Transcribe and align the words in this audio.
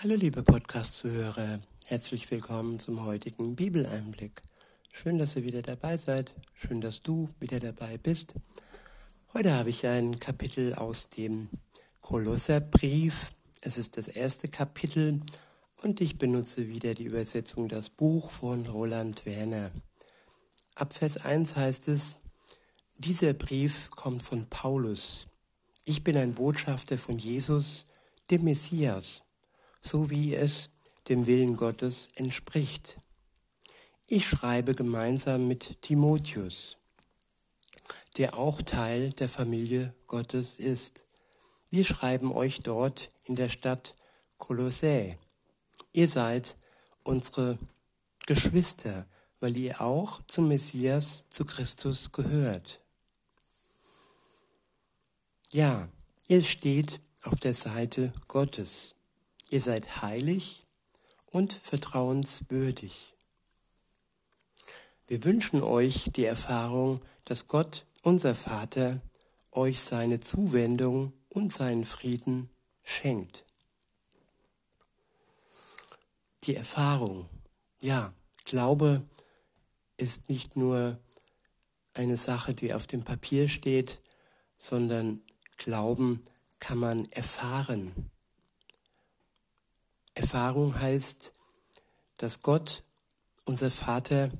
Hallo 0.00 0.14
liebe 0.14 0.44
Podcast-Zuhörer, 0.44 1.58
herzlich 1.86 2.30
willkommen 2.30 2.78
zum 2.78 3.04
heutigen 3.04 3.56
Bibeleinblick. 3.56 4.42
Schön, 4.92 5.18
dass 5.18 5.34
ihr 5.34 5.42
wieder 5.42 5.60
dabei 5.60 5.96
seid, 5.96 6.36
schön, 6.54 6.80
dass 6.80 7.02
du 7.02 7.30
wieder 7.40 7.58
dabei 7.58 7.98
bist. 7.98 8.34
Heute 9.34 9.52
habe 9.54 9.70
ich 9.70 9.88
ein 9.88 10.20
Kapitel 10.20 10.72
aus 10.74 11.08
dem 11.08 11.48
Kolosserbrief. 12.00 13.32
Es 13.60 13.76
ist 13.76 13.96
das 13.96 14.06
erste 14.06 14.46
Kapitel 14.46 15.20
und 15.82 16.00
ich 16.00 16.16
benutze 16.16 16.68
wieder 16.68 16.94
die 16.94 17.02
Übersetzung 17.02 17.66
Das 17.66 17.90
Buch 17.90 18.30
von 18.30 18.66
Roland 18.66 19.26
Werner. 19.26 19.72
Ab 20.76 20.92
Vers 20.92 21.16
1 21.16 21.56
heißt 21.56 21.88
es, 21.88 22.18
dieser 22.98 23.32
Brief 23.32 23.90
kommt 23.90 24.22
von 24.22 24.46
Paulus. 24.46 25.26
Ich 25.84 26.04
bin 26.04 26.16
ein 26.16 26.34
Botschafter 26.34 26.98
von 26.98 27.18
Jesus, 27.18 27.86
dem 28.30 28.44
Messias 28.44 29.24
so 29.80 30.10
wie 30.10 30.34
es 30.34 30.70
dem 31.08 31.26
Willen 31.26 31.56
Gottes 31.56 32.08
entspricht. 32.14 32.96
Ich 34.06 34.26
schreibe 34.26 34.74
gemeinsam 34.74 35.48
mit 35.48 35.82
Timotheus, 35.82 36.76
der 38.16 38.38
auch 38.38 38.62
Teil 38.62 39.10
der 39.10 39.28
Familie 39.28 39.94
Gottes 40.06 40.58
ist. 40.58 41.04
Wir 41.70 41.84
schreiben 41.84 42.32
euch 42.32 42.60
dort 42.60 43.10
in 43.24 43.36
der 43.36 43.48
Stadt 43.48 43.94
Kolossä. 44.38 45.16
Ihr 45.92 46.08
seid 46.08 46.56
unsere 47.04 47.58
Geschwister, 48.26 49.06
weil 49.40 49.56
ihr 49.56 49.80
auch 49.80 50.22
zum 50.26 50.48
Messias, 50.48 51.24
zu 51.30 51.44
Christus 51.44 52.12
gehört. 52.12 52.80
Ja, 55.50 55.88
ihr 56.26 56.44
steht 56.44 57.00
auf 57.22 57.40
der 57.40 57.54
Seite 57.54 58.12
Gottes. 58.26 58.94
Ihr 59.50 59.60
seid 59.60 60.02
heilig 60.02 60.66
und 61.30 61.52
vertrauenswürdig. 61.52 63.14
Wir 65.06 65.24
wünschen 65.24 65.62
euch 65.62 66.10
die 66.14 66.26
Erfahrung, 66.26 67.00
dass 67.24 67.48
Gott, 67.48 67.86
unser 68.02 68.34
Vater, 68.34 69.00
euch 69.52 69.80
seine 69.80 70.20
Zuwendung 70.20 71.14
und 71.30 71.52
seinen 71.52 71.86
Frieden 71.86 72.50
schenkt. 72.84 73.46
Die 76.42 76.54
Erfahrung, 76.54 77.28
ja, 77.82 78.12
Glaube 78.44 79.02
ist 79.96 80.28
nicht 80.30 80.56
nur 80.56 80.98
eine 81.94 82.16
Sache, 82.16 82.54
die 82.54 82.74
auf 82.74 82.86
dem 82.86 83.02
Papier 83.02 83.48
steht, 83.48 83.98
sondern 84.56 85.22
Glauben 85.56 86.22
kann 86.60 86.78
man 86.78 87.10
erfahren. 87.10 88.10
Erfahrung 90.18 90.78
heißt, 90.78 91.32
dass 92.16 92.42
Gott, 92.42 92.82
unser 93.44 93.70
Vater, 93.70 94.30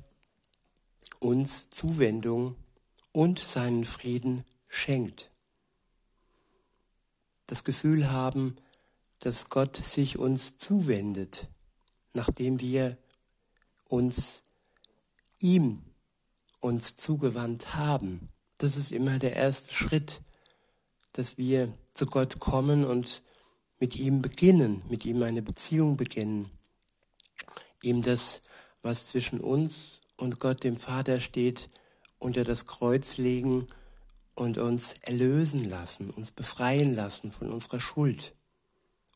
uns 1.19 1.69
Zuwendung 1.69 2.55
und 3.11 3.39
seinen 3.39 3.85
Frieden 3.85 4.43
schenkt. 4.69 5.31
Das 7.45 7.63
Gefühl 7.63 8.11
haben, 8.11 8.57
dass 9.19 9.49
Gott 9.49 9.77
sich 9.77 10.17
uns 10.17 10.57
zuwendet, 10.57 11.47
nachdem 12.13 12.59
wir 12.59 12.97
uns 13.87 14.43
ihm 15.39 15.83
uns 16.59 16.97
zugewandt 16.97 17.73
haben. 17.73 18.29
Das 18.57 18.75
ist 18.75 18.91
immer 18.91 19.17
der 19.17 19.37
erste 19.37 19.73
Schritt, 19.73 20.21
dass 21.13 21.37
wir 21.37 21.73
zu 21.93 22.05
Gott 22.05 22.39
kommen 22.39 22.83
und 22.83 23.23
mit 23.79 23.95
ihm 23.95 24.21
beginnen, 24.21 24.81
mit 24.89 25.05
ihm 25.05 25.23
eine 25.23 25.41
Beziehung 25.41 25.97
beginnen, 25.97 26.49
ihm 27.81 28.01
das, 28.01 28.41
was 28.81 29.07
zwischen 29.07 29.39
uns 29.39 30.01
und 30.17 30.39
Gott 30.39 30.63
dem 30.63 30.75
Vater 30.75 31.19
steht, 31.19 31.69
unter 32.19 32.43
das 32.43 32.65
Kreuz 32.65 33.17
legen 33.17 33.67
und 34.35 34.57
uns 34.57 34.95
erlösen 35.01 35.63
lassen, 35.69 36.09
uns 36.09 36.31
befreien 36.31 36.93
lassen 36.93 37.31
von 37.31 37.51
unserer 37.51 37.79
Schuld. 37.79 38.33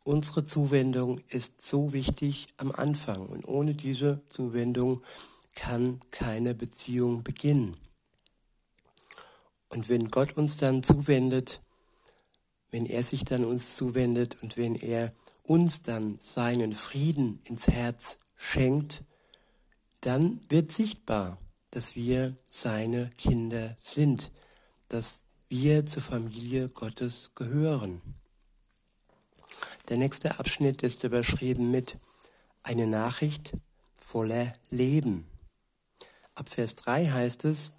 Unsere 0.05 0.43
Zuwendung 0.43 1.19
ist 1.29 1.61
so 1.61 1.93
wichtig 1.93 2.47
am 2.57 2.71
Anfang 2.71 3.25
und 3.25 3.47
ohne 3.47 3.73
diese 3.73 4.21
Zuwendung 4.29 5.01
kann 5.55 5.99
keine 6.11 6.53
Beziehung 6.53 7.23
beginnen. 7.23 7.77
Und 9.69 9.89
wenn 9.89 10.09
Gott 10.09 10.37
uns 10.37 10.57
dann 10.57 10.83
zuwendet, 10.83 11.62
wenn 12.73 12.87
er 12.87 13.03
sich 13.03 13.23
dann 13.23 13.45
uns 13.45 13.75
zuwendet 13.75 14.41
und 14.41 14.57
wenn 14.57 14.75
er 14.75 15.13
uns 15.43 15.83
dann 15.83 16.17
seinen 16.19 16.73
Frieden 16.73 17.39
ins 17.43 17.67
Herz 17.67 18.17
schenkt, 18.35 19.03
dann 20.01 20.41
wird 20.49 20.71
sichtbar, 20.71 21.37
dass 21.69 21.95
wir 21.95 22.35
seine 22.43 23.11
Kinder 23.11 23.77
sind, 23.79 24.31
dass 24.89 25.25
wir 25.49 25.85
zur 25.85 26.01
Familie 26.01 26.67
Gottes 26.67 27.29
gehören. 27.35 28.01
Der 29.89 29.97
nächste 29.97 30.39
Abschnitt 30.39 30.81
ist 30.81 31.03
überschrieben 31.03 31.69
mit 31.69 31.99
eine 32.63 32.87
Nachricht 32.87 33.53
voller 33.93 34.55
Leben. 34.71 35.27
Ab 36.33 36.49
Vers 36.49 36.73
3 36.73 37.11
heißt 37.11 37.45
es, 37.45 37.73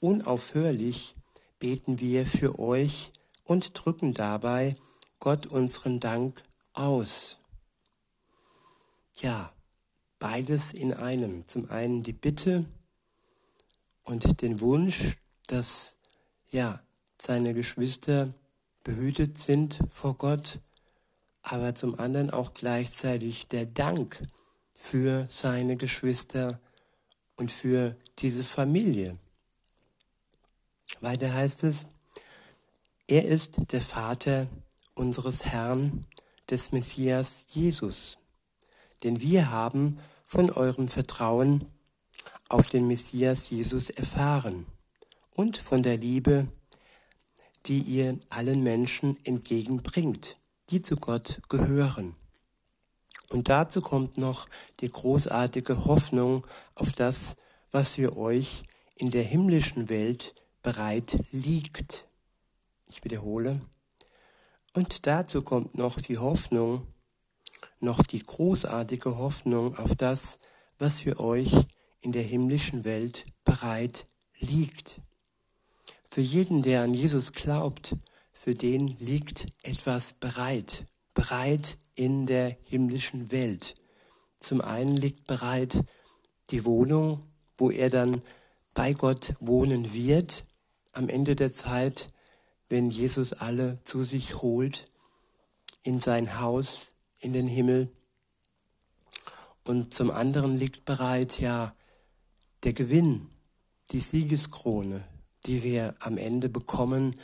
unaufhörlich 0.00 1.14
beten 1.60 2.00
wir 2.00 2.26
für 2.26 2.58
euch, 2.58 3.12
und 3.52 3.72
drücken 3.74 4.14
dabei 4.14 4.76
Gott 5.18 5.46
unseren 5.46 6.00
Dank 6.00 6.42
aus. 6.72 7.38
Ja, 9.16 9.52
beides 10.18 10.72
in 10.72 10.94
einem. 10.94 11.46
Zum 11.46 11.70
einen 11.70 12.02
die 12.02 12.14
Bitte 12.14 12.64
und 14.04 14.40
den 14.40 14.60
Wunsch, 14.60 15.18
dass 15.46 15.98
ja 16.50 16.80
seine 17.20 17.52
Geschwister 17.52 18.32
behütet 18.84 19.36
sind 19.38 19.78
vor 19.90 20.16
Gott, 20.16 20.58
aber 21.42 21.74
zum 21.74 22.00
anderen 22.00 22.30
auch 22.30 22.54
gleichzeitig 22.54 23.48
der 23.48 23.66
Dank 23.66 24.18
für 24.74 25.26
seine 25.28 25.76
Geschwister 25.76 26.58
und 27.36 27.52
für 27.52 27.96
diese 28.18 28.42
Familie. 28.44 29.18
Weiter 31.00 31.34
heißt 31.34 31.64
es, 31.64 31.86
er 33.12 33.26
ist 33.26 33.72
der 33.72 33.82
Vater 33.82 34.46
unseres 34.94 35.44
Herrn, 35.44 36.06
des 36.48 36.72
Messias 36.72 37.44
Jesus. 37.50 38.16
Denn 39.04 39.20
wir 39.20 39.50
haben 39.50 39.96
von 40.24 40.48
eurem 40.48 40.88
Vertrauen 40.88 41.66
auf 42.48 42.70
den 42.70 42.86
Messias 42.86 43.50
Jesus 43.50 43.90
erfahren 43.90 44.64
und 45.34 45.58
von 45.58 45.82
der 45.82 45.98
Liebe, 45.98 46.48
die 47.66 47.80
ihr 47.80 48.18
allen 48.30 48.62
Menschen 48.62 49.18
entgegenbringt, 49.24 50.38
die 50.70 50.80
zu 50.80 50.96
Gott 50.96 51.42
gehören. 51.50 52.14
Und 53.28 53.50
dazu 53.50 53.82
kommt 53.82 54.16
noch 54.16 54.48
die 54.80 54.90
großartige 54.90 55.84
Hoffnung 55.84 56.46
auf 56.76 56.94
das, 56.94 57.36
was 57.72 57.96
für 57.96 58.16
euch 58.16 58.62
in 58.96 59.10
der 59.10 59.22
himmlischen 59.22 59.90
Welt 59.90 60.34
bereit 60.62 61.18
liegt. 61.30 62.06
Ich 62.92 63.02
wiederhole. 63.04 63.62
Und 64.74 65.06
dazu 65.06 65.40
kommt 65.40 65.78
noch 65.78 65.98
die 65.98 66.18
Hoffnung, 66.18 66.86
noch 67.80 68.02
die 68.02 68.22
großartige 68.22 69.16
Hoffnung 69.16 69.78
auf 69.78 69.96
das, 69.96 70.38
was 70.78 71.00
für 71.00 71.18
euch 71.18 71.54
in 72.00 72.12
der 72.12 72.22
himmlischen 72.22 72.84
Welt 72.84 73.24
bereit 73.46 74.04
liegt. 74.38 75.00
Für 76.04 76.20
jeden, 76.20 76.60
der 76.60 76.82
an 76.82 76.92
Jesus 76.92 77.32
glaubt, 77.32 77.96
für 78.34 78.54
den 78.54 78.88
liegt 78.98 79.46
etwas 79.62 80.12
bereit, 80.12 80.84
bereit 81.14 81.78
in 81.94 82.26
der 82.26 82.58
himmlischen 82.62 83.32
Welt. 83.32 83.74
Zum 84.38 84.60
einen 84.60 84.98
liegt 84.98 85.26
bereit 85.26 85.82
die 86.50 86.66
Wohnung, 86.66 87.22
wo 87.56 87.70
er 87.70 87.88
dann 87.88 88.20
bei 88.74 88.92
Gott 88.92 89.32
wohnen 89.40 89.94
wird, 89.94 90.44
am 90.92 91.08
Ende 91.08 91.36
der 91.36 91.54
Zeit 91.54 92.12
wenn 92.72 92.88
Jesus 92.88 93.34
alle 93.34 93.80
zu 93.84 94.02
sich 94.02 94.40
holt, 94.40 94.88
in 95.82 96.00
sein 96.00 96.40
Haus, 96.40 96.92
in 97.18 97.34
den 97.34 97.46
Himmel. 97.46 97.92
Und 99.62 99.92
zum 99.92 100.10
anderen 100.10 100.54
liegt 100.54 100.86
bereit, 100.86 101.38
ja, 101.38 101.74
der 102.64 102.72
Gewinn, 102.72 103.28
die 103.90 104.00
Siegeskrone, 104.00 105.06
die 105.44 105.62
wir 105.62 105.96
am 106.00 106.16
Ende 106.16 106.48
bekommen, 106.48 107.16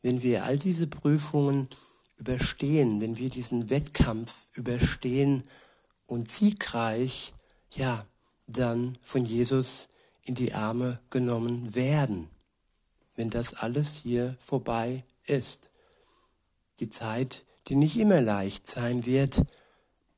wenn 0.00 0.22
wir 0.22 0.44
all 0.44 0.58
diese 0.58 0.86
Prüfungen 0.86 1.68
überstehen, 2.16 3.02
wenn 3.02 3.18
wir 3.18 3.28
diesen 3.28 3.68
Wettkampf 3.68 4.48
überstehen 4.54 5.42
und 6.06 6.30
siegreich, 6.30 7.34
ja, 7.72 8.06
dann 8.46 8.96
von 9.02 9.26
Jesus 9.26 9.90
in 10.22 10.34
die 10.34 10.54
Arme 10.54 10.98
genommen 11.10 11.74
werden 11.74 12.30
wenn 13.14 13.30
das 13.30 13.54
alles 13.54 13.96
hier 13.96 14.36
vorbei 14.40 15.04
ist. 15.24 15.70
Die 16.80 16.90
Zeit, 16.90 17.44
die 17.68 17.76
nicht 17.76 17.96
immer 17.96 18.20
leicht 18.20 18.66
sein 18.66 19.06
wird, 19.06 19.42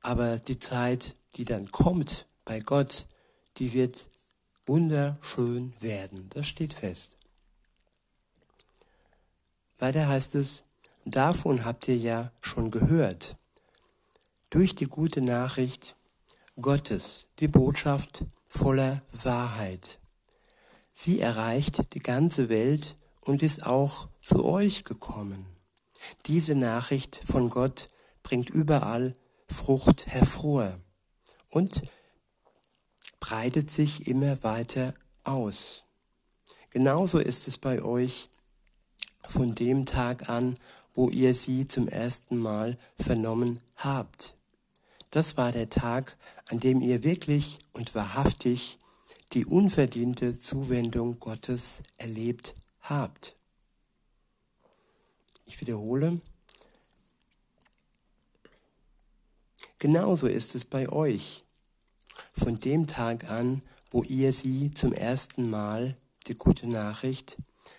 aber 0.01 0.39
die 0.39 0.59
Zeit, 0.59 1.15
die 1.35 1.45
dann 1.45 1.71
kommt 1.71 2.27
bei 2.45 2.61
Gott, 2.61 3.07
die 3.59 3.73
wird 3.73 4.09
wunderschön 4.67 5.73
werden. 5.81 6.31
Das 6.31 6.47
steht 6.47 6.75
fest. 6.75 7.17
Weiter 9.79 10.09
heißt 10.09 10.35
es, 10.35 10.65
davon 11.05 11.65
habt 11.65 11.87
ihr 11.89 11.97
ja 11.97 12.33
schon 12.41 12.71
gehört. 12.71 13.37
Durch 14.51 14.75
die 14.75 14.87
gute 14.87 15.21
Nachricht 15.21 15.97
Gottes, 16.61 17.27
die 17.41 17.49
Botschaft 17.49 18.25
voller 18.49 19.03
Wahrheit. 19.13 19.99
Sie 20.99 21.21
erreicht 21.21 21.93
die 21.93 21.99
ganze 21.99 22.49
Welt 22.49 22.97
und 23.21 23.43
ist 23.43 23.67
auch 23.67 24.09
zu 24.19 24.47
euch 24.47 24.85
gekommen. 24.85 25.45
Diese 26.25 26.55
Nachricht 26.55 27.21
von 27.23 27.51
Gott 27.51 27.91
bringt 28.23 28.49
überall 28.49 29.15
Frucht 29.47 30.07
hervor 30.07 30.81
und 31.51 31.83
breitet 33.21 33.71
sich 33.71 34.09
immer 34.09 34.43
weiter 34.43 34.95
aus. 35.23 35.85
Genauso 36.71 37.19
ist 37.19 37.47
es 37.47 37.59
bei 37.59 37.83
euch 37.83 38.31
von 39.29 39.55
dem 39.55 39.85
Tag 39.85 40.31
an, 40.31 40.57
wo 40.95 41.11
ihr 41.11 41.35
sie 41.35 41.69
zum 41.69 41.89
ersten 41.89 42.39
Mal 42.39 42.79
vernommen 42.99 43.61
habt. 43.77 44.35
Das 45.11 45.37
war 45.37 45.53
der 45.53 45.69
Tag, 45.69 46.17
an 46.47 46.59
dem 46.59 46.81
ihr 46.81 47.05
wirklich 47.05 47.59
und 47.75 47.95
wahrhaftig 47.95 48.79
die 49.33 49.45
unverdiente 49.45 50.39
Zuwendung 50.39 51.19
Gottes 51.19 51.83
erlebt 51.97 52.55
habt. 52.81 53.37
Ich 55.45 55.61
wiederhole, 55.61 56.21
genauso 59.79 60.27
ist 60.27 60.55
es 60.55 60.65
bei 60.65 60.89
euch. 60.89 61.45
Von 62.33 62.59
dem 62.59 62.87
Tag 62.87 63.29
an, 63.31 63.63
wo 63.91 64.03
ihr 64.03 64.33
sie 64.33 64.73
zum 64.73 64.93
ersten 64.93 65.51
Mal, 65.51 65.97
die 66.27 66.35
gute 66.35 66.67
Nachricht, 66.67 67.37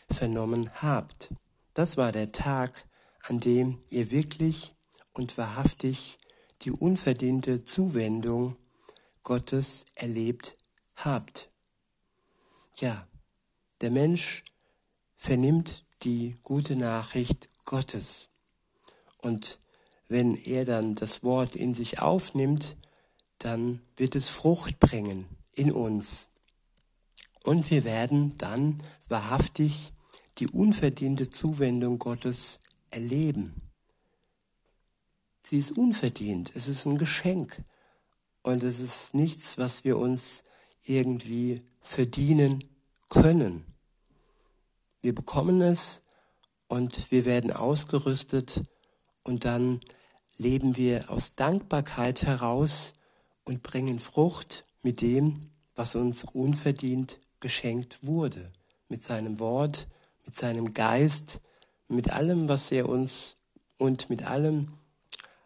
vernommen 0.09 0.69
habt. 0.75 1.29
Das 1.73 1.97
war 1.97 2.11
der 2.11 2.31
Tag, 2.31 2.87
an 3.23 3.39
dem 3.39 3.81
ihr 3.89 4.11
wirklich 4.11 4.73
und 5.13 5.37
wahrhaftig 5.37 6.19
die 6.61 6.71
unverdiente 6.71 7.63
Zuwendung 7.63 8.55
Gottes 9.23 9.85
erlebt 9.95 10.56
habt. 10.97 11.49
Ja, 12.77 13.07
der 13.81 13.91
Mensch 13.91 14.43
vernimmt 15.15 15.85
die 16.03 16.35
gute 16.43 16.75
Nachricht 16.75 17.49
Gottes. 17.65 18.29
Und 19.19 19.59
wenn 20.07 20.35
er 20.35 20.65
dann 20.65 20.95
das 20.95 21.23
Wort 21.23 21.55
in 21.55 21.73
sich 21.73 21.99
aufnimmt, 22.01 22.75
dann 23.39 23.81
wird 23.95 24.15
es 24.15 24.29
Frucht 24.29 24.79
bringen 24.79 25.27
in 25.53 25.71
uns. 25.71 26.29
Und 27.43 27.69
wir 27.71 27.83
werden 27.83 28.37
dann 28.37 28.83
wahrhaftig 29.07 29.91
die 30.37 30.47
unverdiente 30.47 31.29
Zuwendung 31.29 31.97
Gottes 31.97 32.59
erleben. 32.91 33.61
Sie 35.43 35.57
ist 35.57 35.71
unverdient, 35.71 36.51
es 36.55 36.67
ist 36.67 36.85
ein 36.85 36.97
Geschenk 36.97 37.63
und 38.43 38.63
es 38.63 38.79
ist 38.79 39.13
nichts, 39.13 39.57
was 39.57 39.83
wir 39.83 39.97
uns 39.97 40.43
irgendwie 40.87 41.61
verdienen 41.81 42.63
können. 43.09 43.65
Wir 45.01 45.13
bekommen 45.13 45.61
es 45.61 46.01
und 46.67 47.11
wir 47.11 47.25
werden 47.25 47.51
ausgerüstet 47.51 48.63
und 49.23 49.45
dann 49.45 49.79
leben 50.37 50.77
wir 50.77 51.09
aus 51.09 51.35
Dankbarkeit 51.35 52.23
heraus 52.23 52.93
und 53.45 53.63
bringen 53.63 53.99
Frucht 53.99 54.65
mit 54.81 55.01
dem, 55.01 55.49
was 55.75 55.95
uns 55.95 56.23
unverdient 56.23 57.19
geschenkt 57.39 58.05
wurde, 58.05 58.51
mit 58.89 59.03
seinem 59.03 59.39
Wort, 59.39 59.87
mit 60.25 60.35
seinem 60.35 60.73
Geist, 60.73 61.39
mit 61.87 62.09
allem, 62.11 62.47
was 62.47 62.71
er 62.71 62.89
uns 62.89 63.35
und 63.77 64.09
mit 64.09 64.23
allem, 64.23 64.73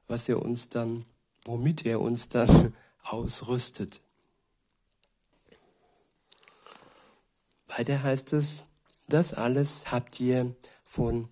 was 0.08 0.28
er 0.30 0.42
uns 0.42 0.70
dann, 0.70 1.06
womit 1.46 1.86
er 1.86 2.02
uns 2.02 2.30
dann 2.30 2.74
ausrüstet. 3.04 4.02
Weiter 7.78 8.04
heißt 8.04 8.34
es, 8.34 8.66
das 9.08 9.34
alles 9.34 9.92
habt 9.92 10.20
ihr 10.20 10.56
von 10.84 11.30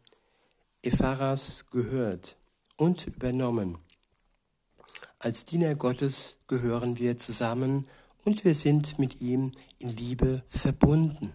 Epharas 0.81 1.65
gehört 1.69 2.37
und 2.77 3.07
übernommen. 3.07 3.77
Als 5.19 5.43
Diener 5.43 5.75
Gottes 5.75 6.37
gehören 6.47 6.97
wir 6.97 7.17
zusammen 7.17 7.89
und 8.23 8.45
wir 8.45 8.55
sind 8.55 8.99
mit 8.99 9.19
ihm 9.19 9.51
in 9.79 9.89
Liebe 9.89 10.43
verbunden. 10.47 11.33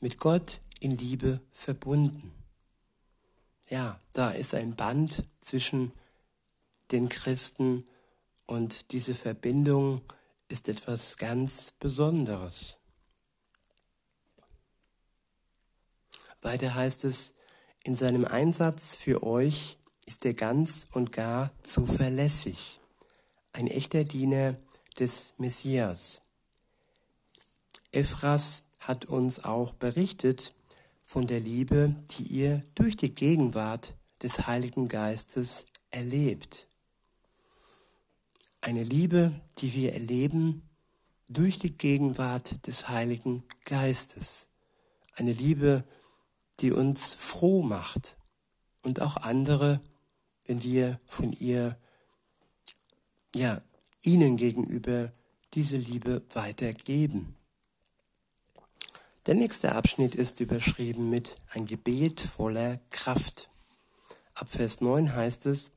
Mit 0.00 0.18
Gott 0.18 0.60
in 0.80 0.96
Liebe 0.96 1.42
verbunden. 1.52 2.32
Ja, 3.68 4.00
da 4.14 4.30
ist 4.30 4.54
ein 4.54 4.74
Band 4.74 5.22
zwischen 5.42 5.92
den 6.92 7.10
Christen 7.10 7.84
und 8.46 8.92
diese 8.92 9.14
Verbindung 9.14 10.00
ist 10.48 10.70
etwas 10.70 11.18
ganz 11.18 11.72
Besonderes. 11.78 12.77
Weiter 16.42 16.74
heißt 16.74 17.04
es, 17.04 17.34
in 17.84 17.96
seinem 17.96 18.24
Einsatz 18.24 18.94
für 18.94 19.22
euch 19.22 19.78
ist 20.06 20.24
er 20.24 20.34
ganz 20.34 20.86
und 20.92 21.12
gar 21.12 21.52
zuverlässig, 21.62 22.80
ein 23.52 23.66
echter 23.66 24.04
Diener 24.04 24.56
des 24.98 25.34
Messias. 25.38 26.22
Ephras 27.92 28.64
hat 28.80 29.06
uns 29.06 29.44
auch 29.44 29.72
berichtet 29.72 30.54
von 31.02 31.26
der 31.26 31.40
Liebe, 31.40 31.94
die 32.10 32.24
ihr 32.24 32.62
durch 32.74 32.96
die 32.96 33.14
Gegenwart 33.14 33.94
des 34.22 34.46
Heiligen 34.46 34.88
Geistes 34.88 35.66
erlebt. 35.90 36.66
Eine 38.60 38.82
Liebe, 38.82 39.40
die 39.58 39.74
wir 39.74 39.94
erleben 39.94 40.68
durch 41.28 41.58
die 41.58 41.76
Gegenwart 41.76 42.66
des 42.66 42.88
Heiligen 42.88 43.44
Geistes. 43.64 44.48
Eine 45.14 45.32
Liebe, 45.32 45.84
die 46.60 46.72
uns 46.72 47.14
froh 47.14 47.62
macht 47.62 48.16
und 48.82 49.00
auch 49.00 49.16
andere, 49.16 49.80
wenn 50.46 50.62
wir 50.62 50.98
von 51.06 51.32
ihr, 51.32 51.78
ja, 53.34 53.60
ihnen 54.02 54.36
gegenüber 54.36 55.12
diese 55.54 55.76
Liebe 55.76 56.22
weitergeben. 56.32 57.36
Der 59.26 59.34
nächste 59.34 59.74
Abschnitt 59.74 60.14
ist 60.14 60.40
überschrieben 60.40 61.10
mit 61.10 61.36
ein 61.50 61.66
Gebet 61.66 62.20
voller 62.20 62.80
Kraft. 62.90 63.50
Ab 64.34 64.50
Vers 64.50 64.80
9 64.80 65.14
heißt 65.14 65.46
es, 65.46 65.72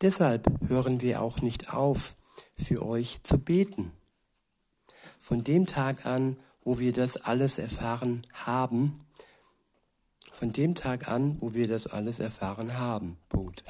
deshalb 0.00 0.46
hören 0.66 1.02
wir 1.02 1.20
auch 1.20 1.40
nicht 1.40 1.74
auf, 1.74 2.14
für 2.56 2.86
euch 2.86 3.22
zu 3.22 3.38
beten. 3.38 3.92
Von 5.18 5.44
dem 5.44 5.66
Tag 5.66 6.06
an, 6.06 6.38
wo 6.62 6.78
wir 6.78 6.92
das 6.92 7.16
alles 7.16 7.58
erfahren 7.58 8.22
haben, 8.32 8.98
von 10.36 10.52
dem 10.52 10.74
Tag 10.74 11.08
an, 11.08 11.40
wo 11.40 11.54
wir 11.54 11.66
das 11.66 11.86
alles 11.86 12.18
erfahren 12.18 12.76
haben. 12.78 13.16
Punkt. 13.30 13.64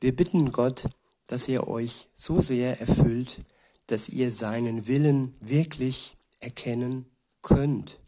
Wir 0.00 0.14
bitten 0.14 0.50
Gott, 0.50 0.86
dass 1.28 1.46
er 1.46 1.68
euch 1.68 2.08
so 2.14 2.40
sehr 2.40 2.80
erfüllt, 2.80 3.40
dass 3.86 4.08
ihr 4.08 4.32
seinen 4.32 4.88
Willen 4.88 5.32
wirklich 5.40 6.16
erkennen 6.40 7.06
könnt 7.42 8.00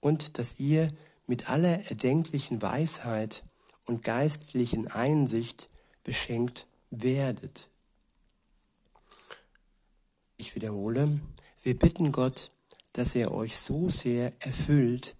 und 0.00 0.38
dass 0.38 0.58
ihr 0.58 0.92
mit 1.26 1.48
aller 1.48 1.88
erdenklichen 1.88 2.60
Weisheit 2.62 3.44
und 3.86 4.02
geistlichen 4.02 4.88
Einsicht 4.88 5.68
beschenkt 6.02 6.66
werdet. 6.90 7.68
Ich 10.36 10.56
wiederhole, 10.56 11.20
wir 11.62 11.78
bitten 11.78 12.10
Gott, 12.10 12.50
dass 12.92 13.14
er 13.14 13.32
euch 13.32 13.56
so 13.56 13.88
sehr 13.88 14.32
erfüllt, 14.40 15.14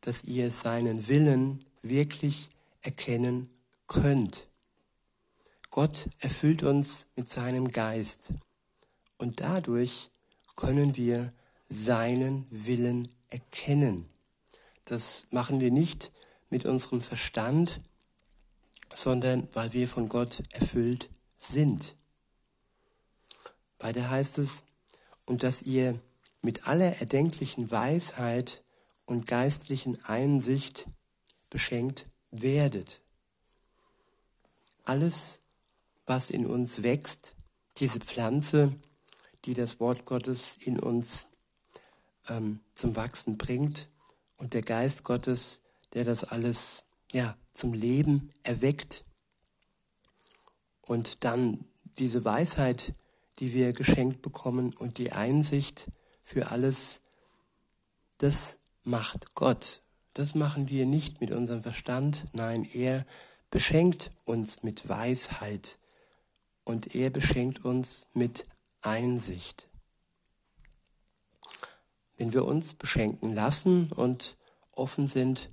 dass 0.00 0.24
ihr 0.24 0.50
seinen 0.50 1.08
Willen 1.08 1.64
wirklich 1.82 2.50
erkennen 2.82 3.48
könnt. 3.86 4.48
Gott 5.70 6.08
erfüllt 6.18 6.62
uns 6.62 7.06
mit 7.16 7.28
seinem 7.28 7.70
Geist 7.70 8.32
und 9.18 9.40
dadurch 9.40 10.10
können 10.56 10.96
wir 10.96 11.32
seinen 11.68 12.46
Willen 12.50 13.08
erkennen. 13.28 14.08
Das 14.84 15.26
machen 15.30 15.60
wir 15.60 15.70
nicht 15.70 16.10
mit 16.48 16.64
unserem 16.66 17.00
Verstand, 17.00 17.80
sondern 18.92 19.48
weil 19.52 19.72
wir 19.72 19.86
von 19.86 20.08
Gott 20.08 20.42
erfüllt 20.50 21.08
sind. 21.36 21.94
Weiter 23.78 24.10
heißt 24.10 24.38
es, 24.38 24.64
und 25.26 25.44
dass 25.44 25.62
ihr 25.62 26.00
mit 26.42 26.66
aller 26.66 26.96
erdenklichen 26.98 27.70
Weisheit 27.70 28.64
und 29.10 29.26
geistlichen 29.26 30.02
Einsicht 30.04 30.86
beschenkt 31.50 32.06
werdet. 32.30 33.00
Alles, 34.84 35.40
was 36.06 36.30
in 36.30 36.46
uns 36.46 36.82
wächst, 36.82 37.34
diese 37.78 37.98
Pflanze, 37.98 38.72
die 39.44 39.54
das 39.54 39.80
Wort 39.80 40.04
Gottes 40.04 40.56
in 40.60 40.78
uns 40.78 41.26
ähm, 42.28 42.60
zum 42.74 42.94
Wachsen 42.94 43.36
bringt 43.36 43.88
und 44.36 44.54
der 44.54 44.62
Geist 44.62 45.02
Gottes, 45.02 45.62
der 45.92 46.04
das 46.04 46.24
alles 46.24 46.84
ja 47.10 47.36
zum 47.52 47.72
Leben 47.72 48.30
erweckt 48.44 49.04
und 50.82 51.24
dann 51.24 51.64
diese 51.98 52.24
Weisheit, 52.24 52.94
die 53.40 53.54
wir 53.54 53.72
geschenkt 53.72 54.22
bekommen 54.22 54.72
und 54.72 54.98
die 54.98 55.10
Einsicht 55.10 55.90
für 56.22 56.50
alles, 56.52 57.00
das 58.18 58.59
macht 58.82 59.34
Gott. 59.34 59.82
Das 60.14 60.34
machen 60.34 60.68
wir 60.68 60.86
nicht 60.86 61.20
mit 61.20 61.30
unserem 61.30 61.62
Verstand, 61.62 62.26
nein, 62.32 62.64
er 62.64 63.06
beschenkt 63.50 64.10
uns 64.24 64.62
mit 64.62 64.88
Weisheit 64.88 65.78
und 66.64 66.94
er 66.94 67.10
beschenkt 67.10 67.64
uns 67.64 68.06
mit 68.12 68.46
Einsicht. 68.82 69.68
Wenn 72.16 72.32
wir 72.32 72.44
uns 72.44 72.74
beschenken 72.74 73.32
lassen 73.32 73.92
und 73.92 74.36
offen 74.72 75.08
sind 75.08 75.50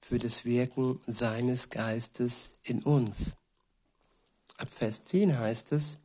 für 0.00 0.18
das 0.18 0.44
Wirken 0.44 1.00
seines 1.06 1.70
Geistes 1.70 2.54
in 2.64 2.82
uns. 2.82 3.32
Ab 4.56 4.70
Vers 4.70 5.04
10 5.04 5.38
heißt 5.38 5.72
es, 5.72 5.98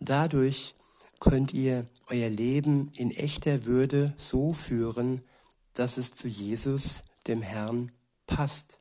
dadurch 0.00 0.74
könnt 1.20 1.52
ihr 1.52 1.86
euer 2.08 2.28
Leben 2.28 2.90
in 2.94 3.10
echter 3.10 3.64
Würde 3.64 4.14
so 4.16 4.52
führen, 4.52 5.22
dass 5.74 5.96
es 5.96 6.14
zu 6.14 6.28
Jesus, 6.28 7.04
dem 7.26 7.42
Herrn, 7.42 7.92
passt. 8.26 8.78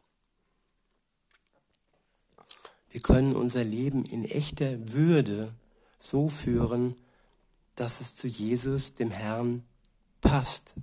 Wir 2.90 3.02
können 3.02 3.36
unser 3.36 3.64
Leben 3.64 4.06
in 4.06 4.26
echter 4.26 4.92
Würde 4.92 5.56
so 6.00 6.28
führen, 6.28 6.96
dass 7.76 8.02
es 8.02 8.18
zu 8.18 8.28
Jesus, 8.28 8.94
dem 8.94 9.12
Herrn, 9.12 9.64
passt. 10.20 10.76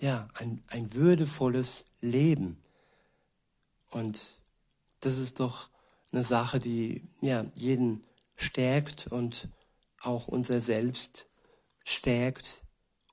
Ja, 0.00 0.28
ein, 0.34 0.62
ein 0.66 0.94
würdevolles 0.94 1.86
Leben. 2.00 2.58
Und 3.90 4.40
das 5.00 5.18
ist 5.18 5.40
doch 5.40 5.68
eine 6.12 6.24
Sache, 6.24 6.58
die 6.58 7.08
ja 7.20 7.46
jeden 7.54 8.02
stärkt 8.36 9.06
und 9.06 9.48
auch 10.00 10.28
unser 10.28 10.60
Selbst 10.60 11.26
stärkt 11.84 12.60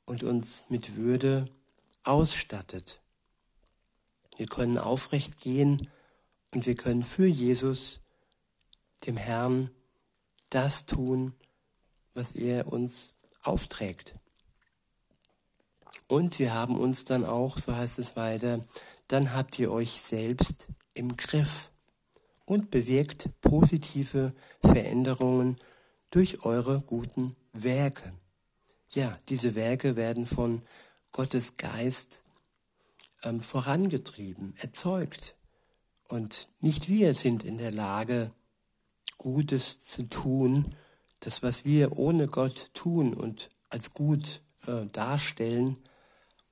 und 0.05 0.23
uns 0.23 0.63
mit 0.69 0.95
Würde 0.95 1.49
ausstattet. 2.07 3.01
Wir 4.37 4.47
können 4.47 4.77
aufrecht 4.77 5.39
gehen 5.39 5.89
und 6.53 6.65
wir 6.65 6.75
können 6.75 7.03
für 7.03 7.25
Jesus, 7.25 7.99
dem 9.05 9.17
Herrn, 9.17 9.71
das 10.49 10.85
tun, 10.85 11.33
was 12.13 12.31
er 12.31 12.71
uns 12.71 13.15
aufträgt. 13.43 14.15
Und 16.07 16.39
wir 16.39 16.53
haben 16.53 16.77
uns 16.79 17.03
dann 17.03 17.25
auch, 17.25 17.57
so 17.57 17.75
heißt 17.75 17.99
es 17.99 18.15
weiter, 18.15 18.63
dann 19.07 19.33
habt 19.33 19.59
ihr 19.59 19.71
euch 19.71 20.01
selbst 20.01 20.67
im 20.93 21.17
Griff 21.17 21.71
und 22.45 22.71
bewirkt 22.71 23.29
positive 23.41 24.31
Veränderungen 24.61 25.57
durch 26.11 26.45
eure 26.45 26.81
guten 26.81 27.35
Werke. 27.51 28.13
Ja, 28.91 29.17
diese 29.27 29.55
Werke 29.55 29.95
werden 29.97 30.25
von 30.25 30.61
Gottes 31.17 31.57
Geist 31.57 32.21
ähm, 33.23 33.41
vorangetrieben, 33.41 34.53
erzeugt. 34.57 35.35
Und 36.07 36.47
nicht 36.61 36.89
wir 36.89 37.15
sind 37.15 37.43
in 37.43 37.57
der 37.57 37.71
Lage, 37.71 38.29
Gutes 39.17 39.79
zu 39.79 40.07
tun, 40.07 40.75
das, 41.21 41.41
was 41.41 41.65
wir 41.65 41.97
ohne 41.97 42.27
Gott 42.27 42.69
tun 42.75 43.15
und 43.15 43.49
als 43.69 43.95
gut 43.95 44.41
äh, 44.67 44.85
darstellen 44.91 45.77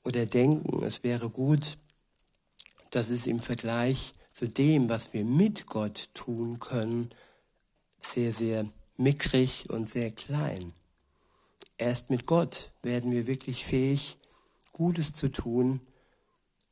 oder 0.03 0.25
denken, 0.25 0.81
es 0.81 1.03
wäre 1.03 1.29
gut, 1.29 1.77
das 2.89 3.09
ist 3.09 3.27
im 3.27 3.41
Vergleich 3.41 4.15
zu 4.31 4.49
dem, 4.49 4.89
was 4.89 5.13
wir 5.13 5.25
mit 5.25 5.67
Gott 5.67 6.09
tun 6.15 6.59
können, 6.59 7.09
sehr, 7.99 8.33
sehr 8.33 8.65
mickrig 8.97 9.69
und 9.69 9.91
sehr 9.91 10.09
klein. 10.09 10.73
Erst 11.77 12.09
mit 12.09 12.25
Gott 12.25 12.71
werden 12.81 13.11
wir 13.11 13.27
wirklich 13.27 13.63
fähig, 13.63 14.17
Gutes 14.75 15.13
zu 15.13 15.31
tun 15.31 15.79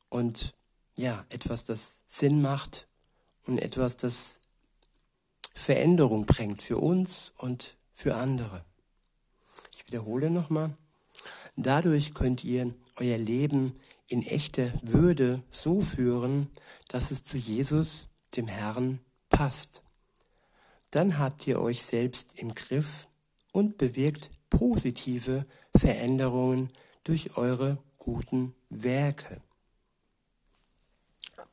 und 0.10 0.52
ja, 0.98 1.26
etwas, 1.30 1.66
das 1.66 2.02
Sinn 2.06 2.42
macht 2.42 2.86
und 3.46 3.60
etwas, 3.60 3.96
das 3.96 4.40
Veränderung 5.54 6.26
bringt 6.26 6.62
für 6.62 6.80
uns 6.80 7.32
und 7.38 7.78
für 7.94 8.16
andere. 8.16 8.66
Ich 9.72 9.88
wiederhole 9.88 10.30
nochmal. 10.30 10.76
Dadurch 11.56 12.14
könnt 12.14 12.44
ihr 12.44 12.74
euer 12.98 13.18
Leben 13.18 13.80
in 14.08 14.22
echter 14.22 14.74
Würde 14.82 15.42
so 15.50 15.80
führen, 15.80 16.50
dass 16.90 17.10
es 17.10 17.24
zu 17.24 17.38
Jesus, 17.38 18.10
dem 18.36 18.50
Herrn, 18.50 19.00
passt. 19.30 19.82
Dann 20.92 21.20
habt 21.20 21.48
ihr 21.48 21.62
euch 21.62 21.82
selbst 21.84 22.38
im 22.38 22.54
Griff 22.54 23.08
und 23.54 23.78
bewirkt 23.78 24.30
positive 24.50 25.46
Veränderungen 25.74 26.68
durch 27.06 27.38
eure 27.38 27.78
guten 28.04 28.56
Werke. 28.70 29.42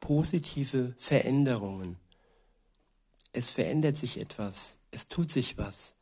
Positive 0.00 0.95
Veränderungen. 0.99 1.97
Es 3.33 3.50
verändert 3.50 3.99
sich 3.99 4.21
etwas, 4.21 4.78
es 4.90 5.09
tut 5.09 5.30
sich 5.30 5.59
was 5.59 5.95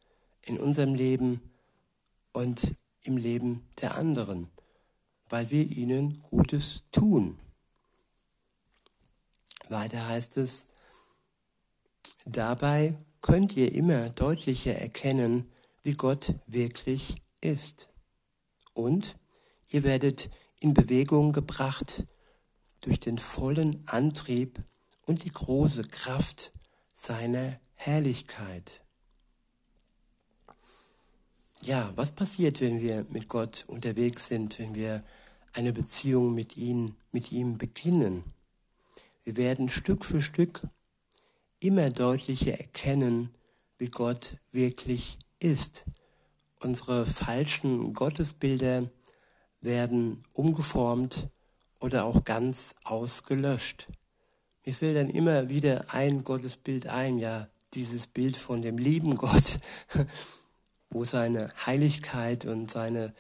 in 0.43 0.59
unserem 0.59 0.95
Leben 0.95 1.41
und 2.33 2.75
im 3.03 3.17
Leben 3.17 3.69
der 3.81 3.97
anderen 3.97 4.51
weil 5.29 5.51
wir 5.51 5.65
ihnen 5.65 6.23
Gutes 6.23 6.83
tun. 6.93 7.39
Weiter 9.69 10.07
heißt 10.09 10.39
es, 10.39 10.67
dabei 12.25 12.97
könnt 13.21 13.57
ihr 13.57 13.73
immer 13.73 14.09
deutlicher 14.11 14.75
erkennen, 14.75 15.51
wie 15.83 15.95
Gott 15.95 16.35
wirklich 16.47 17.17
ist. 17.41 17.89
Und 18.73 19.17
ihr 19.71 19.83
werdet 19.83 20.31
in 20.61 20.75
Bewegung 20.75 21.33
gebracht 21.33 22.05
durch 22.81 23.01
den 23.01 23.19
vollen 23.19 23.83
Antrieb 23.87 24.59
und 25.07 25.25
die 25.25 25.31
große 25.31 25.85
Kraft 25.85 26.53
seiner 26.93 27.59
Herrlichkeit. 27.75 28.83
Ja, 31.63 31.93
was 31.97 32.13
passiert, 32.13 32.61
wenn 32.61 32.81
wir 32.81 33.05
mit 33.11 33.29
Gott 33.29 33.65
unterwegs 33.67 34.29
sind, 34.29 34.59
wenn 34.59 34.75
wir 34.75 35.03
eine 35.53 35.73
Beziehung 35.73 36.35
mit 36.35 36.57
ihm, 36.57 36.95
mit 37.11 37.33
ihm 37.33 37.59
beginnen. 37.59 38.23
Wir 39.25 39.37
werden 39.37 39.69
Stück 39.69 40.05
für 40.05 40.23
Stück 40.23 40.63
immer 41.61 41.91
deutlicher 41.91 42.59
erkennen, 42.59 43.35
wie 43.77 43.89
Gott 43.89 44.37
wirklich 44.53 45.19
ist. 45.41 45.85
Unsere 46.61 47.07
falschen 47.07 47.93
Gottesbilder 47.93 48.89
werden 49.61 50.25
umgeformt 50.33 51.29
oder 51.81 52.05
auch 52.05 52.25
ganz 52.25 52.75
ausgelöscht. 52.85 53.89
Mir 54.65 54.75
fällt 54.75 54.97
dann 54.97 55.09
immer 55.09 55.49
wieder 55.49 55.93
ein 55.95 56.25
Gottesbild 56.25 56.87
ein, 56.89 57.19
ja, 57.19 57.49
dieses 57.75 58.07
Bild 58.07 58.37
von 58.37 58.63
dem 58.63 58.79
lieben 58.79 59.17
Gott, 59.17 59.59
wo 60.91 61.05
seine 61.05 61.49
Heiligkeit 61.67 62.45
und 62.45 62.71
seine 62.71 63.15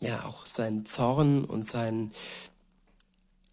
ja 0.00 0.24
auch 0.24 0.46
sein 0.46 0.86
Zorn 0.86 1.44
und 1.44 1.66
sein, 1.66 2.12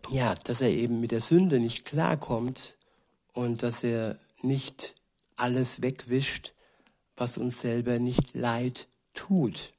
ja, 0.10 0.36
dass 0.36 0.62
er 0.62 0.70
eben 0.70 1.00
mit 1.00 1.12
der 1.12 1.22
Sünde 1.22 1.60
nicht 1.60 1.86
klarkommt 1.86 2.78
und 3.34 3.64
dass 3.64 3.84
er 3.84 4.20
nicht 4.42 4.96
alles 5.36 5.82
wegwischt, 5.82 6.54
was 7.18 7.38
uns 7.38 7.62
selber 7.62 8.00
nicht 8.00 8.36
leid 8.36 8.88
tut. 9.14 9.74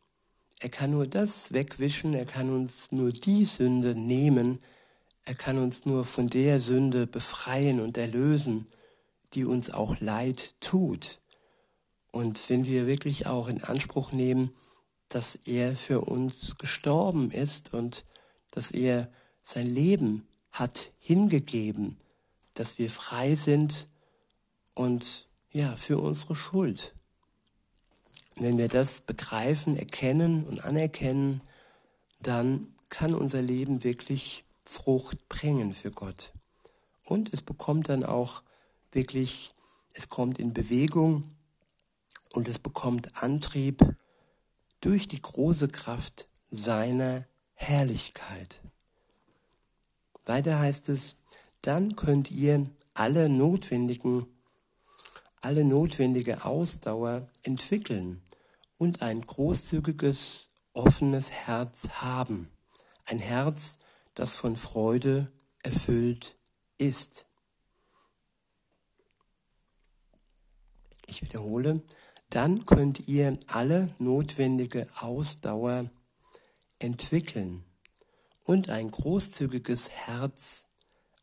Er 0.60 0.70
kann 0.70 0.90
nur 0.90 1.06
das 1.06 1.52
wegwischen, 1.52 2.14
er 2.14 2.24
kann 2.24 2.50
uns 2.50 2.90
nur 2.90 3.12
die 3.12 3.44
Sünde 3.44 3.94
nehmen, 3.94 4.60
er 5.24 5.34
kann 5.34 5.58
uns 5.58 5.84
nur 5.84 6.04
von 6.04 6.28
der 6.28 6.60
Sünde 6.60 7.06
befreien 7.06 7.80
und 7.80 7.98
erlösen, 7.98 8.66
die 9.34 9.44
uns 9.44 9.70
auch 9.70 10.00
leid 10.00 10.54
tut. 10.60 11.20
Und 12.12 12.48
wenn 12.48 12.64
wir 12.64 12.86
wirklich 12.86 13.26
auch 13.26 13.48
in 13.48 13.62
Anspruch 13.62 14.12
nehmen, 14.12 14.54
dass 15.08 15.34
er 15.34 15.76
für 15.76 16.00
uns 16.00 16.56
gestorben 16.56 17.30
ist 17.30 17.74
und 17.74 18.04
dass 18.50 18.70
er 18.70 19.10
sein 19.42 19.66
Leben 19.66 20.26
hat 20.50 20.90
hingegeben, 21.00 21.98
dass 22.54 22.78
wir 22.78 22.88
frei 22.88 23.34
sind 23.34 23.88
und 24.74 25.28
ja, 25.50 25.76
für 25.76 25.98
unsere 25.98 26.34
Schuld. 26.34 26.94
Wenn 28.38 28.58
wir 28.58 28.68
das 28.68 29.00
begreifen, 29.00 29.78
erkennen 29.78 30.44
und 30.44 30.62
anerkennen, 30.62 31.40
dann 32.20 32.74
kann 32.90 33.14
unser 33.14 33.40
Leben 33.40 33.82
wirklich 33.82 34.44
Frucht 34.62 35.26
bringen 35.30 35.72
für 35.72 35.90
Gott. 35.90 36.34
Und 37.04 37.32
es 37.32 37.40
bekommt 37.40 37.88
dann 37.88 38.04
auch 38.04 38.42
wirklich, 38.92 39.54
es 39.94 40.10
kommt 40.10 40.38
in 40.38 40.52
Bewegung 40.52 41.34
und 42.34 42.46
es 42.46 42.58
bekommt 42.58 43.22
Antrieb 43.22 43.82
durch 44.82 45.08
die 45.08 45.22
große 45.22 45.68
Kraft 45.68 46.26
seiner 46.50 47.24
Herrlichkeit. 47.54 48.60
Weiter 50.26 50.58
heißt 50.58 50.90
es, 50.90 51.16
dann 51.62 51.96
könnt 51.96 52.30
ihr 52.30 52.68
alle 52.92 53.30
notwendigen, 53.30 54.26
alle 55.40 55.64
notwendige 55.64 56.44
Ausdauer 56.44 57.28
entwickeln 57.42 58.20
und 58.76 59.02
ein 59.02 59.20
großzügiges, 59.20 60.48
offenes 60.72 61.30
Herz 61.30 61.88
haben. 61.90 62.50
Ein 63.04 63.18
Herz, 63.18 63.78
das 64.14 64.36
von 64.36 64.56
Freude 64.56 65.32
erfüllt 65.62 66.36
ist. 66.78 67.26
Ich 71.06 71.22
wiederhole, 71.22 71.82
dann 72.30 72.66
könnt 72.66 73.08
ihr 73.08 73.38
alle 73.46 73.94
notwendige 73.98 74.88
Ausdauer 75.00 75.90
entwickeln 76.78 77.64
und 78.44 78.68
ein 78.68 78.90
großzügiges 78.90 79.90
Herz, 79.92 80.66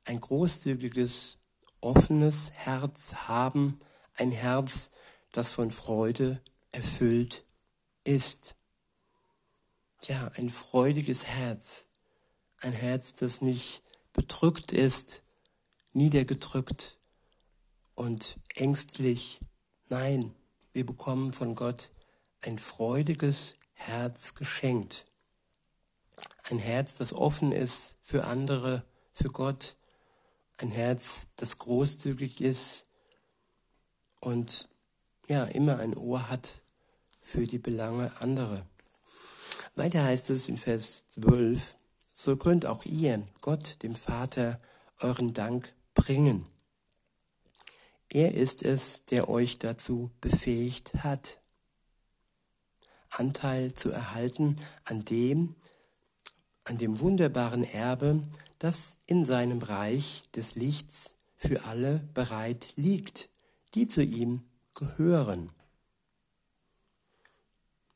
ein 0.05 0.19
großzügiges, 0.19 1.38
offenes 1.81 2.51
Herz 2.53 3.13
haben, 3.27 3.79
ein 4.15 4.31
Herz, 4.31 4.91
das 5.31 5.51
von 5.53 5.72
Freude 5.72 6.41
erfüllt 6.74 7.46
ist. 8.03 8.56
Ja, 10.01 10.30
ein 10.36 10.50
freudiges 10.50 11.25
Herz, 11.27 11.88
ein 12.60 12.74
Herz, 12.74 13.13
das 13.13 13.42
nicht 13.42 13.82
bedrückt 14.12 14.74
ist, 14.74 15.22
niedergedrückt 15.94 17.00
und 17.96 18.38
ängstlich. 18.56 19.39
Nein, 19.88 20.36
wir 20.74 20.86
bekommen 20.86 21.32
von 21.32 21.56
Gott 21.56 21.89
ein 22.42 22.60
freudiges 22.60 23.56
Herz 23.74 24.34
geschenkt. 24.34 25.06
Ein 26.44 26.60
Herz, 26.60 26.98
das 26.98 27.13
offen 27.13 27.53
ist 27.53 27.96
für 28.01 28.25
andere, 28.25 28.86
für 29.13 29.30
Gott. 29.30 29.77
Ein 30.58 30.72
Herz, 30.72 31.27
das 31.38 31.58
großzügig 31.58 32.42
ist 32.42 32.86
und 34.20 34.68
ja, 35.27 35.46
immer 35.46 35.80
ein 35.80 35.96
Ohr 35.96 36.30
hat 36.30 36.62
für 37.24 37.48
die 37.48 37.58
Belange 37.58 38.12
anderer. 38.22 38.65
Weiter 39.75 40.03
heißt 40.03 40.30
es 40.30 40.48
in 40.50 40.58
Vers 40.58 41.08
12, 41.08 41.75
so 42.12 42.38
könnt 42.38 42.65
auch 42.68 42.86
ihr 42.86 43.27
Gott, 43.42 43.82
dem 43.82 43.96
Vater, 43.96 44.62
euren 45.00 45.34
Dank 45.34 45.74
bringen. 45.96 46.46
Er 48.10 48.36
ist 48.36 48.62
es, 48.62 49.06
der 49.06 49.30
euch 49.30 49.58
dazu 49.58 50.12
befähigt 50.22 50.94
hat, 51.03 51.39
Anteil 53.10 53.74
zu 53.74 53.89
erhalten 53.89 54.60
an 54.84 55.03
dem, 55.06 55.56
an 56.65 56.77
dem 56.77 57.00
wunderbaren 57.00 57.63
Erbe, 57.63 58.24
das 58.60 58.98
in 59.08 59.25
seinem 59.25 59.62
Reich 59.62 60.24
des 60.36 60.56
Lichts 60.56 61.15
für 61.36 61.65
alle 61.65 62.08
bereit 62.13 62.74
liegt, 62.75 63.30
die 63.74 63.88
zu 63.88 64.03
ihm 64.03 64.44
gehören. 64.75 65.50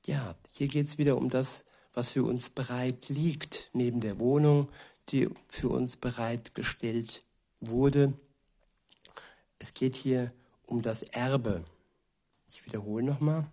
Ja, 0.07 0.35
hier 0.55 0.67
geht 0.67 0.87
es 0.87 0.97
wieder 0.97 1.17
um 1.17 1.29
das, 1.29 1.65
was 1.93 2.11
für 2.11 2.23
uns 2.23 2.49
bereit 2.49 3.09
liegt, 3.09 3.69
neben 3.73 4.01
der 4.01 4.17
Wohnung, 4.17 4.69
die 5.09 5.29
für 5.47 5.69
uns 5.69 5.97
bereitgestellt 5.97 7.21
wurde 7.59 8.13
es 9.59 9.73
geht 9.73 9.95
hier 9.95 10.29
um 10.65 10.81
das 10.81 11.03
Erbe. 11.03 11.63
Ich 12.47 12.65
wiederhole 12.65 13.03
nochmal. 13.03 13.51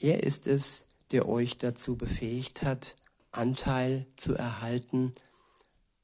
Er 0.00 0.22
ist 0.22 0.46
es, 0.46 0.88
der 1.12 1.28
euch 1.28 1.58
dazu 1.58 1.96
befähigt 1.96 2.62
hat, 2.62 2.96
Anteil 3.30 4.06
zu 4.16 4.34
erhalten 4.34 5.14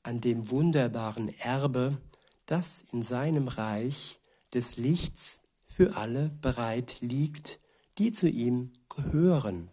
an 0.03 0.21
dem 0.21 0.51
wunderbaren 0.51 1.29
Erbe, 1.29 2.01
das 2.47 2.83
in 2.93 3.03
seinem 3.03 3.49
Reich 3.49 4.19
des 4.55 4.77
Lichts 4.77 5.43
für 5.67 5.97
alle 5.97 6.31
bereit 6.41 7.01
liegt, 7.01 7.59
die 7.99 8.13
zu 8.13 8.29
ihm 8.29 8.73
gehören. 8.89 9.71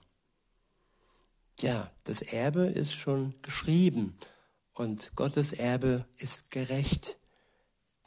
Ja, 1.60 1.92
das 2.04 2.22
Erbe 2.22 2.66
ist 2.66 2.94
schon 2.94 3.36
geschrieben 3.42 4.18
und 4.74 5.16
Gottes 5.16 5.54
Erbe 5.54 6.06
ist 6.18 6.52
gerecht. 6.52 7.18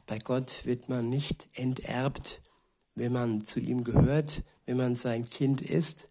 Bei 0.07 0.19
Gott 0.19 0.65
wird 0.67 0.89
man 0.89 1.09
nicht 1.09 1.49
enterbt. 1.55 2.43
Wenn 2.95 3.13
man 3.13 3.45
zu 3.45 3.61
ihm 3.61 3.85
gehört, 3.85 4.43
wenn 4.67 4.77
man 4.77 4.97
sein 4.97 5.31
Kind 5.31 5.63
ist, 5.63 6.11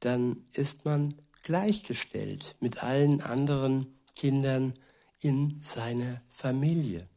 dann 0.00 0.44
ist 0.52 0.84
man 0.84 1.14
gleichgestellt 1.42 2.56
mit 2.60 2.82
allen 2.82 3.20
anderen 3.20 3.98
Kindern 4.14 4.74
in 5.20 5.62
seiner 5.62 6.20
Familie. 6.28 7.08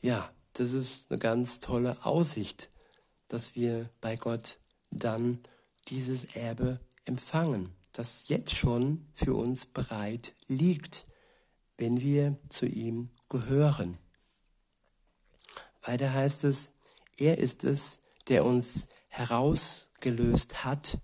Ja, 0.00 0.30
das 0.54 0.72
ist 0.72 1.10
eine 1.10 1.18
ganz 1.18 1.60
tolle 1.60 2.04
Aussicht, 2.04 2.69
dass 3.30 3.54
wir 3.54 3.88
bei 4.00 4.16
Gott 4.16 4.58
dann 4.90 5.38
dieses 5.88 6.36
Erbe 6.36 6.80
empfangen, 7.04 7.74
das 7.92 8.28
jetzt 8.28 8.54
schon 8.54 9.06
für 9.14 9.34
uns 9.34 9.64
bereit 9.64 10.34
liegt, 10.46 11.06
wenn 11.78 12.00
wir 12.00 12.36
zu 12.50 12.66
ihm 12.66 13.08
gehören. 13.28 13.98
Weiter 15.82 16.12
heißt 16.12 16.44
es, 16.44 16.72
er 17.16 17.38
ist 17.38 17.64
es, 17.64 18.00
der 18.28 18.44
uns 18.44 18.86
herausgelöst 19.08 20.64
hat 20.64 20.98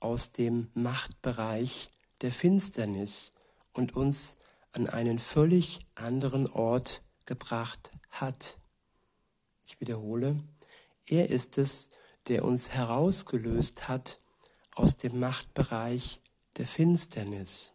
aus 0.00 0.32
dem 0.32 0.68
Machtbereich 0.74 1.90
der 2.20 2.32
Finsternis 2.32 3.32
und 3.72 3.96
uns 3.96 4.36
an 4.72 4.88
einen 4.88 5.18
völlig 5.18 5.80
anderen 5.94 6.46
Ort 6.50 7.02
gebracht 7.24 7.90
hat. 8.10 8.56
Ich 9.66 9.80
wiederhole, 9.80 10.42
er 11.06 11.30
ist 11.30 11.58
es, 11.58 11.88
der 12.28 12.44
uns 12.44 12.70
herausgelöst 12.70 13.88
hat 13.88 14.18
aus 14.74 14.96
dem 14.96 15.18
Machtbereich 15.20 16.20
der 16.56 16.66
Finsternis 16.66 17.72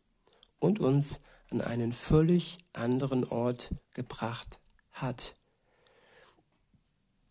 und 0.59 0.79
uns 0.79 1.19
an 1.49 1.61
einen 1.61 1.93
völlig 1.93 2.57
anderen 2.73 3.23
Ort 3.23 3.73
gebracht 3.93 4.59
hat. 4.91 5.35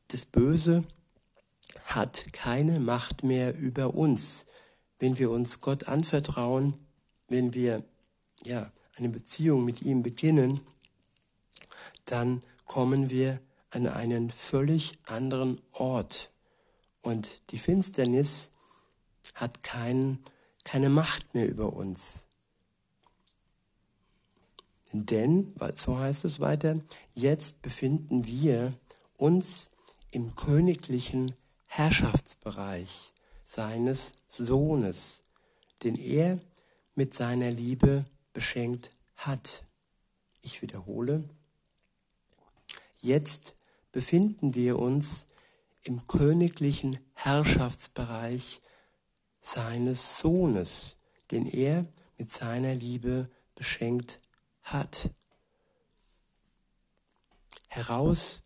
Das 0.08 0.24
Böse 0.24 0.84
hat 1.84 2.32
keine 2.32 2.80
Macht 2.80 3.22
mehr 3.22 3.56
über 3.56 3.94
uns, 3.94 4.46
wenn 4.98 5.18
wir 5.18 5.30
uns 5.30 5.60
Gott 5.60 5.88
anvertrauen, 5.88 6.74
wenn 7.28 7.54
wir 7.54 7.84
ja 8.44 8.70
eine 8.94 9.08
Beziehung 9.08 9.64
mit 9.64 9.82
ihm 9.82 10.02
beginnen, 10.02 10.60
dann 12.06 12.42
kommen 12.64 13.10
wir 13.10 13.40
an 13.70 13.86
einen 13.86 14.30
völlig 14.30 14.98
anderen 15.06 15.60
Ort. 15.72 16.30
Und 17.02 17.42
die 17.50 17.58
Finsternis 17.58 18.50
hat 19.34 19.62
kein, 19.62 20.18
keine 20.64 20.90
Macht 20.90 21.34
mehr 21.34 21.48
über 21.48 21.72
uns. 21.72 22.26
Denn, 24.92 25.54
so 25.74 25.98
heißt 25.98 26.24
es 26.24 26.40
weiter, 26.40 26.80
jetzt 27.14 27.60
befinden 27.60 28.26
wir 28.26 28.72
uns 29.16 29.70
im 30.10 30.34
königlichen 30.36 31.32
Herrschaftsbereich 31.68 33.12
seines 33.44 34.12
Sohnes, 34.28 35.22
den 35.82 35.96
er 35.96 36.40
mit 36.94 37.14
seiner 37.14 37.50
Liebe 37.50 38.06
beschenkt 38.32 38.90
hat. 39.16 39.64
Ich 40.40 40.62
wiederhole, 40.62 41.24
jetzt 43.06 43.54
befinden 43.92 44.54
wir 44.54 44.78
uns 44.78 45.26
im 45.82 46.06
königlichen 46.06 46.98
Herrschaftsbereich 47.14 48.60
seines 49.40 50.18
Sohnes, 50.18 50.96
den 51.30 51.46
er 51.46 51.86
mit 52.18 52.30
seiner 52.30 52.74
Liebe 52.74 53.30
beschenkt 53.54 54.20
hat. 54.62 55.10
Heraus 57.68 58.42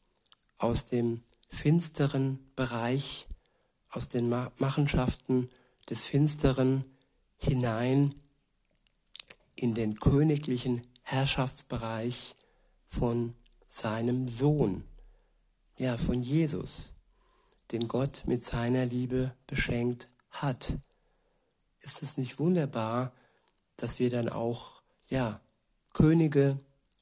aus 0.58 0.86
dem 0.86 1.22
finsteren 1.48 2.52
Bereich, 2.54 3.28
aus 3.88 4.08
den 4.08 4.28
Machenschaften 4.28 5.48
des 5.88 6.04
Finsteren 6.06 6.84
hinein 7.38 8.14
in 9.56 9.74
den 9.74 9.98
königlichen 9.98 10.82
Herrschaftsbereich 11.02 12.36
von 12.86 13.34
seinem 13.70 14.26
Sohn, 14.26 14.85
ja, 15.78 15.96
von 15.96 16.20
Jesus, 16.20 16.92
den 17.70 17.87
Gott 17.87 18.24
mit 18.26 18.44
seiner 18.44 18.85
Liebe 18.85 19.33
beschenkt 19.46 20.09
hat. 20.30 20.76
Ist 21.80 22.02
es 22.02 22.18
nicht 22.18 22.38
wunderbar, 22.40 23.12
dass 23.76 24.00
wir 24.00 24.11
dann 24.11 24.28
auch, 24.28 24.83
ja, 25.09 25.40
Könige 25.92 26.59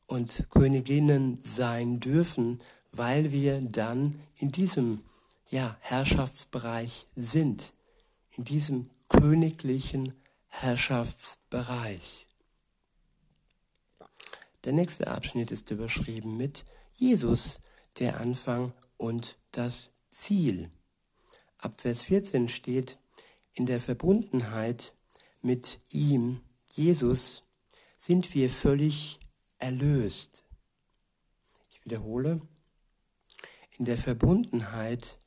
und 0.07 0.47
Königinnen 0.51 1.41
sein 1.43 2.01
dürfen, 2.01 2.63
weil 2.93 3.33
wir 3.33 3.61
dann 3.63 4.21
in 4.39 4.53
diesem 4.53 5.03
ja, 5.51 5.77
Herrschaftsbereich 5.81 7.07
sind, 7.17 7.73
in 8.37 8.45
diesem 8.45 8.91
königlichen 9.09 10.15
Herrschaftsbereich. 10.49 12.28
Der 14.65 14.73
nächste 14.73 15.09
Abschnitt 15.09 15.51
ist 15.51 15.71
überschrieben 15.71 16.37
mit 16.37 16.65
Jesus, 16.93 17.61
der 17.99 18.21
Anfang 18.21 18.73
und 18.97 19.39
das 19.53 19.93
Ziel. 20.11 20.71
Ab 21.59 21.81
Vers 21.81 22.03
14 22.03 22.49
steht, 22.49 22.99
in 23.55 23.67
der 23.67 23.81
Verbundenheit 23.81 24.95
mit 25.43 25.81
ihm, 25.91 26.41
Jesus, 26.73 27.45
sind 27.99 28.35
wir 28.35 28.51
völlig 28.51 29.19
erlöst. 29.59 30.45
Ich 31.71 31.85
wiederhole, 31.85 32.41
in 33.79 33.85
der 33.85 33.99
Verbundenheit 33.99 35.19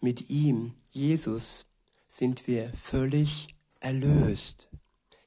mit 0.00 0.30
ihm, 0.30 0.74
Jesus, 0.92 1.66
sind 2.08 2.46
wir 2.46 2.72
völlig 2.74 3.48
erlöst. 3.80 4.68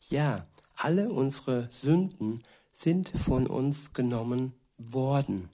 Ja, 0.09 0.47
alle 0.75 1.11
unsere 1.11 1.69
Sünden 1.71 2.43
sind 2.79 3.09
von 3.09 3.45
uns 3.45 3.91
genommen 3.91 4.53
worden. 4.77 5.49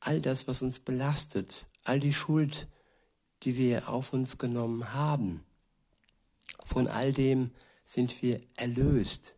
All 0.00 0.22
das, 0.22 0.48
was 0.48 0.62
uns 0.62 0.78
belastet, 0.78 1.66
all 1.82 2.00
die 2.00 2.14
Schuld, 2.14 2.66
die 3.42 3.58
wir 3.58 3.90
auf 3.90 4.14
uns 4.14 4.38
genommen 4.38 4.94
haben, 4.94 5.44
von 6.62 6.88
all 6.88 7.12
dem 7.12 7.50
sind 7.84 8.22
wir 8.22 8.40
erlöst, 8.56 9.34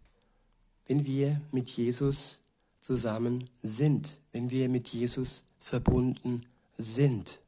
wenn 0.86 1.04
wir 1.06 1.40
mit 1.50 1.68
Jesus 1.70 2.38
zusammen 2.78 3.50
sind, 3.64 4.20
wenn 4.30 4.50
wir 4.50 4.68
mit 4.68 4.86
Jesus 4.86 5.42
verbunden 5.58 6.46
sind. 6.78 7.40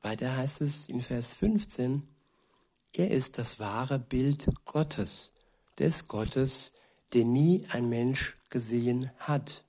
Weiter 0.00 0.38
heißt 0.38 0.62
es 0.62 0.88
in 0.88 1.02
Vers 1.02 1.34
15, 1.34 2.08
er 2.94 3.10
ist 3.10 3.36
das 3.36 3.60
wahre 3.60 3.98
Bild 3.98 4.48
Gottes, 4.64 5.32
des 5.78 6.06
Gottes, 6.06 6.72
den 7.14 7.32
nie 7.32 7.64
ein 7.70 7.88
Mensch 7.88 8.36
gesehen 8.50 9.10
hat. 9.18 9.64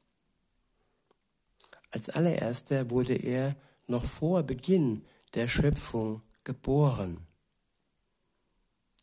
Als 1.92 2.10
allererster 2.10 2.90
wurde 2.90 3.16
er 3.16 3.56
noch 3.88 4.06
vor 4.06 4.44
Beginn 4.44 5.06
der 5.34 5.48
Schöpfung 5.48 6.22
geboren. 6.44 7.26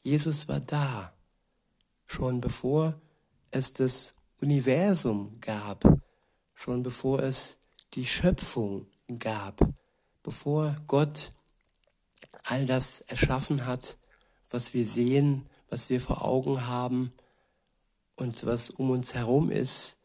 Jesus 0.03 0.49
war 0.49 0.61
da, 0.61 1.15
schon 2.05 2.41
bevor 2.41 3.01
es 3.51 3.73
das 3.73 4.15
Universum 4.41 5.41
gab, 5.41 5.85
schon 6.55 6.83
bevor 6.83 7.21
es 7.23 7.57
die 7.95 8.07
Schöpfung 8.07 8.87
gab, 9.19 9.61
bevor 10.23 10.77
Gott 10.87 11.33
all 12.43 12.67
das 12.67 13.01
erschaffen 13.03 13.67
hat, 13.67 13.97
was 14.51 14.75
wir 14.75 14.87
sehen, 14.87 15.49
was 15.75 15.91
wir 15.91 16.01
vor 16.01 16.25
Augen 16.25 16.69
haben 16.69 17.13
und 18.15 18.47
was 18.47 18.71
um 18.71 18.91
uns 18.91 19.13
herum 19.13 19.51
ist, 19.51 19.99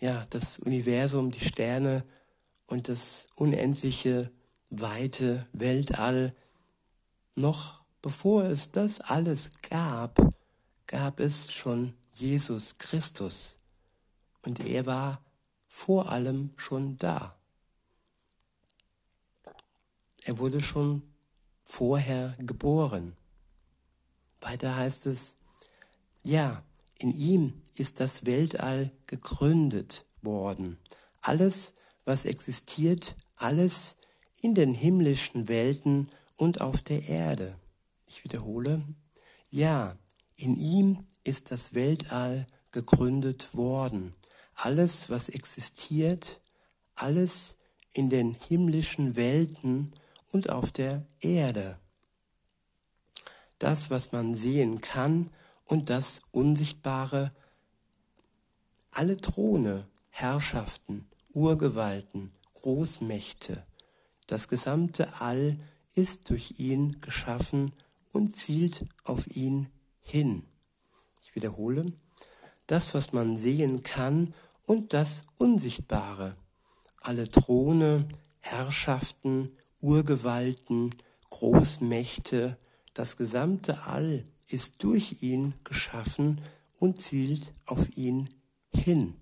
ja, 0.00 0.26
das 0.30 0.58
Universum, 0.58 1.30
die 1.30 1.44
Sterne 1.44 2.04
und 2.66 2.88
das 2.88 3.28
unendliche, 3.36 4.32
weite 4.70 5.46
Weltall, 5.52 6.34
noch 7.36 7.84
bevor 8.02 8.42
es 8.42 8.72
das 8.72 9.00
alles 9.02 9.52
gab, 9.62 10.34
gab 10.88 11.20
es 11.20 11.52
schon 11.52 11.94
Jesus 12.14 12.76
Christus. 12.78 13.56
Und 14.42 14.58
er 14.66 14.84
war 14.84 15.22
vor 15.68 16.10
allem 16.10 16.50
schon 16.56 16.98
da. 16.98 17.36
Er 20.24 20.40
wurde 20.40 20.60
schon 20.60 21.02
vorher 21.62 22.34
geboren. 22.40 23.16
Weiter 24.44 24.76
heißt 24.76 25.06
es, 25.06 25.36
ja, 26.22 26.62
in 26.98 27.10
ihm 27.10 27.62
ist 27.76 27.98
das 28.00 28.26
Weltall 28.26 28.92
gegründet 29.06 30.04
worden. 30.22 30.78
Alles, 31.20 31.74
was 32.04 32.24
existiert, 32.24 33.16
alles 33.36 33.96
in 34.40 34.54
den 34.54 34.74
himmlischen 34.74 35.48
Welten 35.48 36.10
und 36.36 36.60
auf 36.60 36.82
der 36.82 37.08
Erde. 37.08 37.58
Ich 38.06 38.22
wiederhole, 38.24 38.84
ja, 39.50 39.96
in 40.36 40.56
ihm 40.56 41.06
ist 41.24 41.50
das 41.50 41.74
Weltall 41.74 42.46
gegründet 42.70 43.54
worden. 43.54 44.14
Alles, 44.54 45.08
was 45.08 45.30
existiert, 45.30 46.40
alles 46.94 47.56
in 47.92 48.10
den 48.10 48.34
himmlischen 48.34 49.16
Welten 49.16 49.92
und 50.30 50.50
auf 50.50 50.70
der 50.70 51.06
Erde. 51.20 51.78
Das, 53.58 53.90
was 53.90 54.12
man 54.12 54.34
sehen 54.34 54.80
kann 54.80 55.30
und 55.64 55.90
das 55.90 56.20
Unsichtbare, 56.32 57.32
alle 58.90 59.16
Throne, 59.16 59.88
Herrschaften, 60.10 61.06
Urgewalten, 61.32 62.32
Großmächte, 62.54 63.66
das 64.26 64.48
gesamte 64.48 65.20
All 65.20 65.58
ist 65.94 66.30
durch 66.30 66.58
ihn 66.58 67.00
geschaffen 67.00 67.72
und 68.12 68.36
zielt 68.36 68.84
auf 69.04 69.26
ihn 69.26 69.68
hin. 70.00 70.44
Ich 71.22 71.34
wiederhole, 71.34 71.92
das, 72.66 72.94
was 72.94 73.12
man 73.12 73.36
sehen 73.36 73.82
kann 73.82 74.34
und 74.66 74.92
das 74.92 75.24
Unsichtbare, 75.36 76.36
alle 77.00 77.28
Throne, 77.28 78.08
Herrschaften, 78.40 79.56
Urgewalten, 79.80 80.94
Großmächte, 81.30 82.56
das 82.94 83.16
gesamte 83.16 83.86
All 83.86 84.24
ist 84.48 84.82
durch 84.82 85.22
ihn 85.22 85.54
geschaffen 85.64 86.40
und 86.78 87.02
zielt 87.02 87.52
auf 87.66 87.96
ihn 87.96 88.30
hin. 88.72 89.16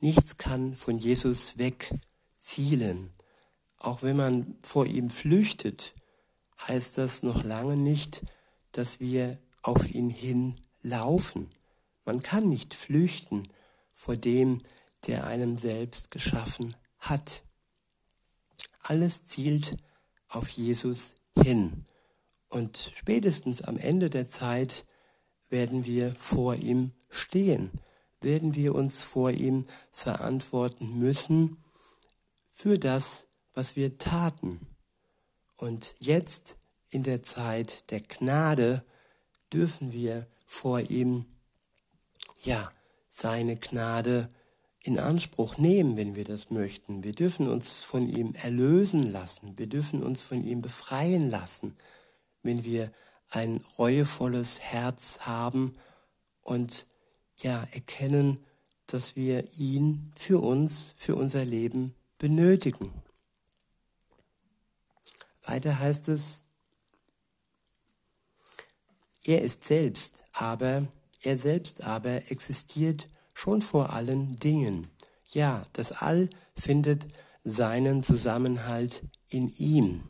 Nichts 0.00 0.36
kann 0.36 0.74
von 0.74 0.98
Jesus 0.98 1.58
weg 1.58 1.94
zielen. 2.38 3.10
Auch 3.78 4.02
wenn 4.02 4.16
man 4.16 4.58
vor 4.62 4.86
ihm 4.86 5.10
flüchtet, 5.10 5.94
heißt 6.66 6.98
das 6.98 7.22
noch 7.22 7.44
lange 7.44 7.76
nicht, 7.76 8.22
dass 8.72 9.00
wir 9.00 9.38
auf 9.62 9.90
ihn 9.90 10.10
hin 10.10 10.56
laufen. 10.82 11.50
Man 12.04 12.22
kann 12.22 12.48
nicht 12.48 12.74
flüchten 12.74 13.48
vor 13.94 14.16
dem, 14.16 14.62
der 15.06 15.26
einem 15.26 15.58
selbst 15.58 16.10
geschaffen 16.10 16.76
hat. 16.98 17.42
Alles 18.82 19.24
zielt 19.24 19.76
auf 20.28 20.48
Jesus 20.48 21.14
hin. 21.42 21.86
Und 22.48 22.92
spätestens 22.94 23.62
am 23.62 23.76
Ende 23.76 24.10
der 24.10 24.28
Zeit 24.28 24.84
werden 25.48 25.84
wir 25.84 26.14
vor 26.14 26.54
ihm 26.54 26.92
stehen, 27.10 27.70
werden 28.20 28.54
wir 28.54 28.74
uns 28.74 29.02
vor 29.02 29.30
ihm 29.30 29.66
verantworten 29.92 30.98
müssen 30.98 31.62
für 32.50 32.78
das, 32.78 33.26
was 33.52 33.76
wir 33.76 33.98
taten. 33.98 34.66
Und 35.56 35.94
jetzt 35.98 36.56
in 36.88 37.02
der 37.02 37.22
Zeit 37.22 37.90
der 37.90 38.00
Gnade 38.00 38.84
dürfen 39.52 39.92
wir 39.92 40.26
vor 40.44 40.80
ihm, 40.80 41.26
ja, 42.42 42.70
seine 43.08 43.56
Gnade 43.56 44.28
in 44.86 45.00
Anspruch 45.00 45.58
nehmen, 45.58 45.96
wenn 45.96 46.14
wir 46.14 46.24
das 46.24 46.50
möchten. 46.50 47.02
Wir 47.02 47.12
dürfen 47.12 47.48
uns 47.48 47.82
von 47.82 48.08
ihm 48.08 48.34
erlösen 48.34 49.02
lassen. 49.10 49.58
Wir 49.58 49.66
dürfen 49.66 50.02
uns 50.02 50.22
von 50.22 50.44
ihm 50.44 50.62
befreien 50.62 51.28
lassen, 51.28 51.76
wenn 52.42 52.62
wir 52.62 52.92
ein 53.30 53.60
reuevolles 53.78 54.60
Herz 54.60 55.18
haben 55.22 55.74
und 56.42 56.86
ja, 57.38 57.64
erkennen, 57.72 58.38
dass 58.86 59.16
wir 59.16 59.52
ihn 59.58 60.12
für 60.14 60.40
uns, 60.40 60.94
für 60.96 61.16
unser 61.16 61.44
Leben 61.44 61.96
benötigen. 62.18 62.92
Weiter 65.44 65.80
heißt 65.80 66.08
es, 66.08 66.42
er 69.24 69.42
ist 69.42 69.64
selbst, 69.64 70.24
aber 70.32 70.86
er 71.22 71.38
selbst 71.38 71.82
aber 71.82 72.30
existiert 72.30 73.08
schon 73.36 73.60
vor 73.60 73.92
allen 73.92 74.36
Dingen. 74.36 74.88
Ja, 75.30 75.62
das 75.74 75.92
All 75.92 76.30
findet 76.56 77.06
seinen 77.44 78.02
Zusammenhalt 78.02 79.02
in 79.28 79.54
ihm. 79.56 80.08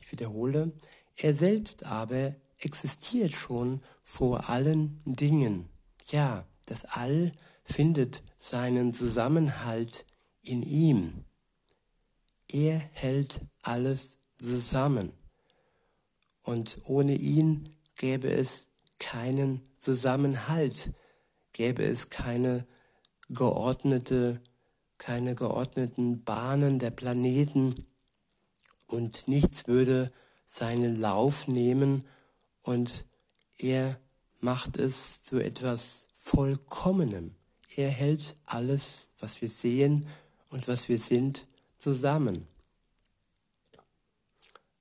Ich 0.00 0.12
wiederhole, 0.12 0.70
er 1.16 1.34
selbst 1.34 1.84
aber 1.84 2.36
existiert 2.58 3.32
schon 3.32 3.80
vor 4.04 4.48
allen 4.48 5.02
Dingen. 5.04 5.68
Ja, 6.08 6.46
das 6.66 6.84
All 6.84 7.32
findet 7.64 8.22
seinen 8.38 8.94
Zusammenhalt 8.94 10.06
in 10.40 10.62
ihm. 10.62 11.24
Er 12.46 12.78
hält 12.92 13.40
alles 13.62 14.18
zusammen 14.38 15.12
und 16.42 16.78
ohne 16.84 17.16
ihn 17.16 17.70
gäbe 17.96 18.30
es 18.30 18.68
keinen 19.00 19.62
Zusammenhalt, 19.78 20.92
gäbe 21.62 21.84
es 21.84 22.10
keine 22.10 22.66
geordnete, 23.28 24.40
keine 24.98 25.36
geordneten 25.36 26.24
Bahnen 26.24 26.80
der 26.80 26.90
Planeten 26.90 27.86
und 28.88 29.28
nichts 29.28 29.68
würde 29.68 30.10
seinen 30.44 30.96
Lauf 30.96 31.46
nehmen 31.46 32.04
und 32.62 33.04
er 33.58 33.96
macht 34.40 34.76
es 34.76 35.22
zu 35.22 35.38
etwas 35.38 36.08
Vollkommenem. 36.14 37.36
Er 37.76 37.90
hält 37.90 38.34
alles, 38.44 39.08
was 39.20 39.40
wir 39.40 39.48
sehen 39.48 40.08
und 40.50 40.66
was 40.66 40.88
wir 40.88 40.98
sind, 40.98 41.46
zusammen. 41.78 42.48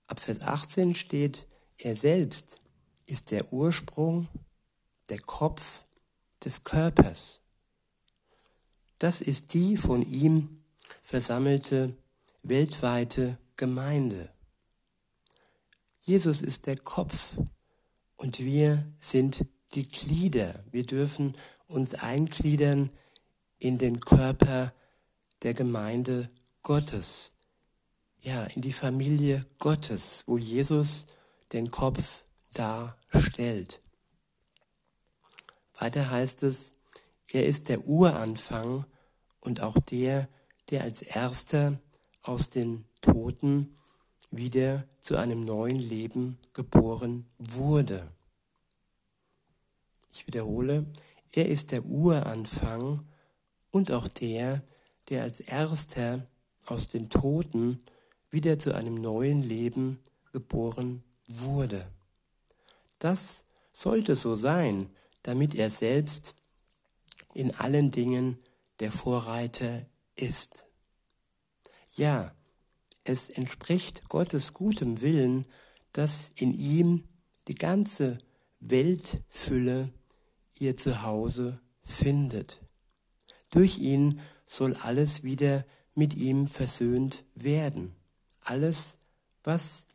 Ab 0.08 0.20
Vers 0.20 0.42
18 0.42 0.96
steht, 0.96 1.46
er 1.78 1.96
selbst 1.96 2.60
ist 3.06 3.30
der 3.30 3.54
Ursprung, 3.54 4.28
der 5.10 5.20
Kopf 5.20 5.86
des 6.44 6.64
Körpers. 6.64 7.42
Das 9.00 9.22
ist 9.22 9.54
die 9.54 9.78
von 9.78 10.02
ihm 10.04 10.64
versammelte 11.02 11.98
weltweite 12.44 13.38
Gemeinde. 13.56 14.30
Jesus 16.02 16.42
ist 16.42 16.68
der 16.68 16.78
Kopf 16.78 17.38
und 18.16 18.40
wir 18.40 18.92
sind 19.00 19.46
die 19.74 19.88
Glieder. 19.90 20.64
Wir 20.72 20.86
dürfen 20.86 21.36
uns 21.68 21.94
eingliedern 21.94 22.90
in 23.60 23.78
den 23.78 24.00
Körper 24.00 24.74
der 25.44 25.54
Gemeinde 25.54 26.30
Gottes. 26.64 27.36
Ja, 28.20 28.44
in 28.44 28.62
die 28.62 28.74
Familie 28.74 29.46
Gottes, 29.60 30.24
wo 30.28 30.38
Jesus 30.38 31.08
den 31.54 31.72
Kopf 31.72 32.24
darstellt. 32.54 33.81
Weiter 35.82 36.12
heißt 36.12 36.44
es, 36.44 36.74
er 37.28 37.48
ist 37.48 37.68
der 37.68 37.88
Uranfang 37.88 38.86
und 39.40 39.62
auch 39.62 39.80
der, 39.80 40.30
der 40.70 40.84
als 40.84 41.02
erster 41.02 41.80
aus 42.22 42.52
den 42.52 42.86
Toten 43.02 43.76
wieder 44.30 44.86
zu 45.00 45.18
einem 45.18 45.44
neuen 45.44 45.80
Leben 45.80 46.38
geboren 46.54 47.26
wurde. 47.40 48.08
Ich 50.14 50.28
wiederhole, 50.28 50.86
er 51.32 51.50
ist 51.50 51.72
der 51.72 51.84
Uranfang 51.84 53.08
und 53.72 53.92
auch 53.92 54.08
der, 54.08 54.62
der 55.10 55.24
als 55.24 55.40
erster 55.40 56.28
aus 56.68 56.90
den 56.90 57.10
Toten 57.10 57.84
wieder 58.30 58.60
zu 58.60 58.76
einem 58.76 58.94
neuen 58.94 59.42
Leben 59.42 60.00
geboren 60.32 61.04
wurde. 61.28 61.92
Das 63.00 63.46
sollte 63.74 64.16
so 64.16 64.36
sein, 64.36 64.92
damit 65.24 65.56
er 65.56 65.70
selbst 65.70 66.36
in 67.34 67.54
allen 67.56 67.92
Dingen 67.92 68.40
der 68.80 68.92
Vorreiter 68.92 69.86
ist. 70.16 70.66
Ja, 71.96 72.34
es 73.04 73.30
entspricht 73.30 74.10
Gottes 74.10 74.54
gutem 74.54 75.02
Willen, 75.02 75.46
dass 75.94 76.30
in 76.36 76.54
ihm 76.54 77.08
die 77.48 77.56
ganze 77.56 78.18
Weltfülle 78.60 79.92
ihr 80.58 80.78
Zuhause 80.78 81.60
findet. 81.84 82.60
Durch 83.50 83.80
ihn 83.80 84.22
soll 84.46 84.76
alles 84.76 85.24
wieder 85.24 85.66
mit 85.96 86.14
ihm 86.16 86.48
versöhnt 86.48 87.26
werden. 87.36 87.96
Alles, 88.42 88.98
was 89.44 89.88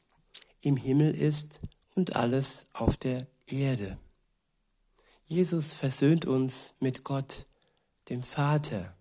im 0.61 0.77
Himmel 0.77 1.15
ist 1.15 1.61
und 1.95 2.17
alles 2.17 2.67
auf 2.73 2.97
der 2.97 3.27
Erde. 3.47 3.99
Jesus 5.29 5.73
versöhnt 5.73 6.25
uns 6.25 6.75
mit 6.79 7.03
Gott, 7.03 7.47
dem 8.11 8.23
Vater. 8.23 8.95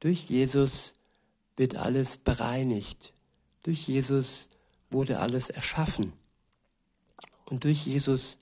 Durch 0.00 0.28
Jesus 0.28 0.94
wird 1.56 1.76
alles 1.76 2.18
bereinigt. 2.18 3.14
Durch 3.62 3.88
Jesus 3.88 4.50
wurde 4.90 5.18
alles 5.20 5.48
erschaffen. 5.48 6.12
Und 7.46 7.64
durch 7.64 7.86
Jesus 7.86 8.36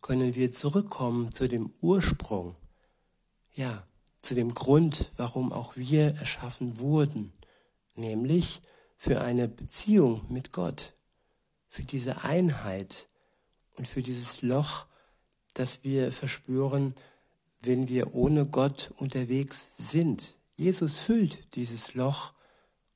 können 0.00 0.34
wir 0.34 0.52
zurückkommen 0.52 1.32
zu 1.32 1.48
dem 1.48 1.74
Ursprung, 1.82 2.56
ja, 3.52 3.86
zu 4.16 4.34
dem 4.34 4.54
Grund, 4.54 5.12
warum 5.18 5.52
auch 5.52 5.76
wir 5.76 6.14
erschaffen 6.14 6.80
wurden, 6.80 7.34
nämlich 7.94 8.62
für 8.96 9.20
eine 9.20 9.48
Beziehung 9.48 10.24
mit 10.30 10.52
Gott, 10.52 10.94
für 11.68 11.82
diese 11.82 12.24
Einheit 12.24 13.06
und 13.74 13.86
für 13.86 14.02
dieses 14.02 14.40
Loch, 14.40 14.85
das 15.56 15.82
wir 15.82 16.12
verspüren, 16.12 16.94
wenn 17.62 17.88
wir 17.88 18.14
ohne 18.14 18.44
Gott 18.44 18.92
unterwegs 18.96 19.76
sind. 19.78 20.36
Jesus 20.54 20.98
füllt 20.98 21.54
dieses 21.56 21.94
Loch 21.94 22.34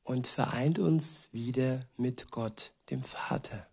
und 0.04 0.26
vereint 0.26 0.78
uns 0.78 1.30
wieder 1.32 1.80
mit 1.96 2.30
Gott, 2.30 2.72
dem 2.90 3.02
Vater. 3.02 3.66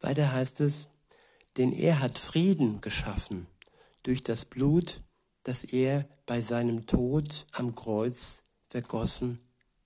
Weiter 0.00 0.30
heißt 0.30 0.60
es, 0.60 0.88
denn 1.56 1.72
er 1.72 2.00
hat 2.00 2.18
Frieden 2.18 2.82
geschaffen 2.82 3.46
durch 4.02 4.22
das 4.22 4.44
Blut, 4.44 5.00
das 5.44 5.64
er 5.64 6.06
bei 6.26 6.42
seinem 6.42 6.86
Tod 6.86 7.46
am 7.52 7.74
Kreuz 7.74 8.42
vergossen 8.66 9.40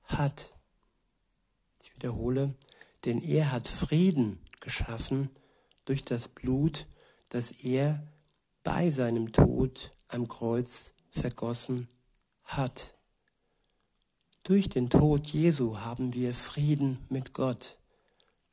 hat. 0.05 0.53
Ich 1.81 1.95
wiederhole, 1.95 2.55
denn 3.05 3.23
er 3.23 3.53
hat 3.53 3.69
Frieden 3.69 4.41
geschaffen 4.61 5.31
durch 5.85 6.05
das 6.05 6.29
Blut, 6.29 6.87
das 7.29 7.51
er 7.51 8.07
bei 8.63 8.91
seinem 8.91 9.33
Tod 9.33 9.91
am 10.09 10.29
Kreuz 10.29 10.93
vergossen 11.11 11.89
hat. 12.45 12.95
Durch 14.45 14.69
den 14.69 14.91
Tod 14.91 15.27
Jesu 15.29 15.79
haben 15.79 16.15
wir 16.15 16.35
Frieden 16.35 16.99
mit 17.09 17.33
Gott. 17.33 17.79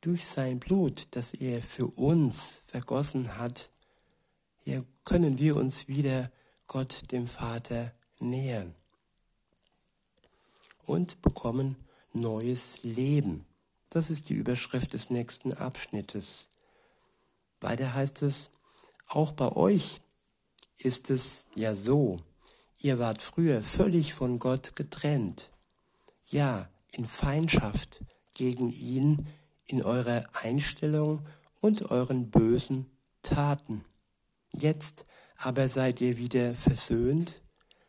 Durch 0.00 0.26
sein 0.26 0.60
Blut, 0.60 1.08
das 1.10 1.34
er 1.34 1.62
für 1.62 1.86
uns 1.86 2.60
vergossen 2.64 3.36
hat, 3.36 3.70
können 5.04 5.38
wir 5.38 5.56
uns 5.56 5.88
wieder 5.88 6.30
Gott, 6.66 7.10
dem 7.10 7.26
Vater, 7.26 7.92
nähern 8.20 8.74
und 10.84 11.22
bekommen 11.22 11.76
neues 12.12 12.82
Leben. 12.82 13.46
Das 13.90 14.10
ist 14.10 14.28
die 14.28 14.34
Überschrift 14.34 14.92
des 14.92 15.10
nächsten 15.10 15.52
Abschnittes. 15.52 16.48
Weiter 17.60 17.94
heißt 17.94 18.22
es, 18.22 18.50
auch 19.08 19.32
bei 19.32 19.52
euch 19.52 20.00
ist 20.78 21.10
es 21.10 21.46
ja 21.54 21.74
so, 21.74 22.18
ihr 22.78 22.98
wart 22.98 23.22
früher 23.22 23.62
völlig 23.62 24.14
von 24.14 24.38
Gott 24.38 24.76
getrennt 24.76 25.50
ja, 26.30 26.68
in 26.92 27.04
Feindschaft 27.04 28.02
gegen 28.34 28.70
ihn 28.70 29.26
in 29.66 29.82
eurer 29.82 30.24
Einstellung 30.32 31.26
und 31.60 31.90
euren 31.90 32.30
bösen 32.30 32.86
Taten. 33.22 33.84
Jetzt 34.52 35.06
aber 35.36 35.68
seid 35.68 36.00
ihr 36.00 36.18
wieder 36.18 36.54
versöhnt 36.54 37.40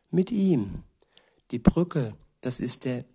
mit 0.10 0.31
ihm. 0.31 0.84
Die 1.51 1.60
Brücke, 1.60 2.15
das 2.41 2.60
ist 2.60 2.86
der, 2.86 3.05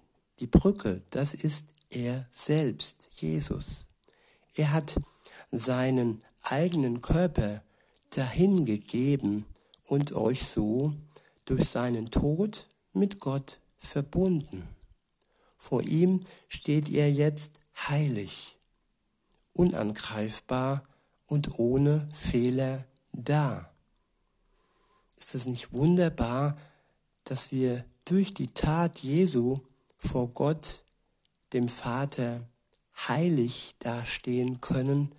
die 0.41 0.47
Brücke, 0.47 1.03
das 1.11 1.35
ist 1.35 1.67
er 1.91 2.27
selbst, 2.31 3.09
Jesus. 3.13 3.87
Er 4.55 4.73
hat 4.73 5.01
seinen 5.51 6.23
eigenen 6.51 7.01
Körper 7.01 7.63
dahingegeben 8.11 9.45
und 9.85 10.13
euch 10.13 10.47
so 10.47 10.95
durch 11.45 11.69
seinen 11.69 12.11
Tod 12.11 12.69
mit 12.93 13.21
Gott 13.21 13.59
verbunden. 13.79 14.69
Vor 15.59 15.83
ihm 15.83 16.25
steht 16.49 16.89
ihr 16.89 17.11
jetzt 17.11 17.61
heilig, 17.77 18.57
unangreifbar 19.53 20.85
und 21.27 21.59
ohne 21.59 22.09
Fehler 22.13 22.85
da. 23.13 23.71
Ist 25.17 25.35
es 25.35 25.47
nicht 25.47 25.73
wunderbar, 25.73 26.57
dass 27.25 27.51
wir 27.51 27.85
durch 28.05 28.35
die 28.35 28.49
Tat 28.49 28.99
Jesu 29.01 29.59
vor 29.97 30.29
Gott, 30.31 30.85
dem 31.53 31.69
Vater, 31.69 32.49
heilig 33.09 33.75
dastehen 33.79 34.61
können, 34.61 35.15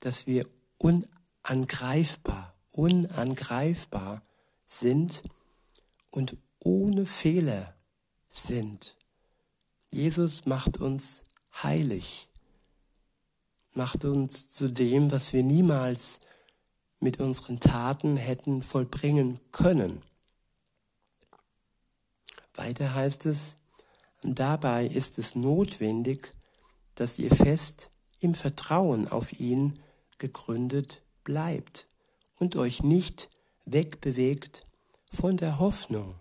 dass 0.00 0.26
wir 0.26 0.46
unangreifbar, 0.78 2.54
unangreifbar 2.70 4.22
sind 4.66 5.22
und 6.10 6.36
ohne 6.58 7.06
Fehler 7.06 7.74
sind. 8.28 8.96
Jesus 9.90 10.46
macht 10.46 10.78
uns 10.78 11.22
heilig, 11.62 12.28
macht 13.72 14.04
uns 14.04 14.52
zu 14.52 14.68
dem, 14.68 15.12
was 15.12 15.32
wir 15.32 15.42
niemals 15.42 16.20
mit 16.98 17.20
unseren 17.20 17.60
Taten 17.60 18.16
hätten 18.16 18.62
vollbringen 18.62 19.40
können. 19.52 20.02
Weiter 22.54 22.94
heißt 22.94 23.26
es, 23.26 23.56
dabei 24.22 24.86
ist 24.86 25.18
es 25.18 25.34
notwendig, 25.34 26.32
dass 26.94 27.18
ihr 27.18 27.30
fest 27.30 27.90
im 28.20 28.34
Vertrauen 28.34 29.06
auf 29.08 29.38
ihn 29.38 29.78
gegründet 30.18 31.02
bleibt 31.24 31.86
und 32.36 32.56
euch 32.56 32.82
nicht 32.82 33.28
wegbewegt 33.64 34.64
von 35.10 35.36
der 35.36 35.58
Hoffnung. 35.58 36.14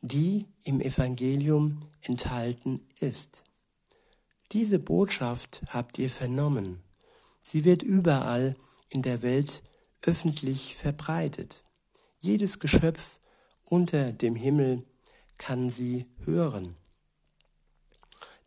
die 0.00 0.46
im 0.64 0.80
Evangelium 0.80 1.82
enthalten 2.02 2.86
ist. 3.00 3.44
Diese 4.52 4.78
Botschaft 4.78 5.60
habt 5.68 5.98
ihr 5.98 6.10
vernommen. 6.10 6.82
Sie 7.40 7.64
wird 7.64 7.82
überall 7.82 8.54
in 8.88 9.02
der 9.02 9.22
Welt 9.22 9.62
öffentlich 10.02 10.74
verbreitet. 10.74 11.62
Jedes 12.20 12.58
Geschöpf 12.58 13.18
unter 13.64 14.12
dem 14.12 14.36
Himmel 14.36 14.84
kann 15.36 15.70
sie 15.70 16.06
hören. 16.24 16.76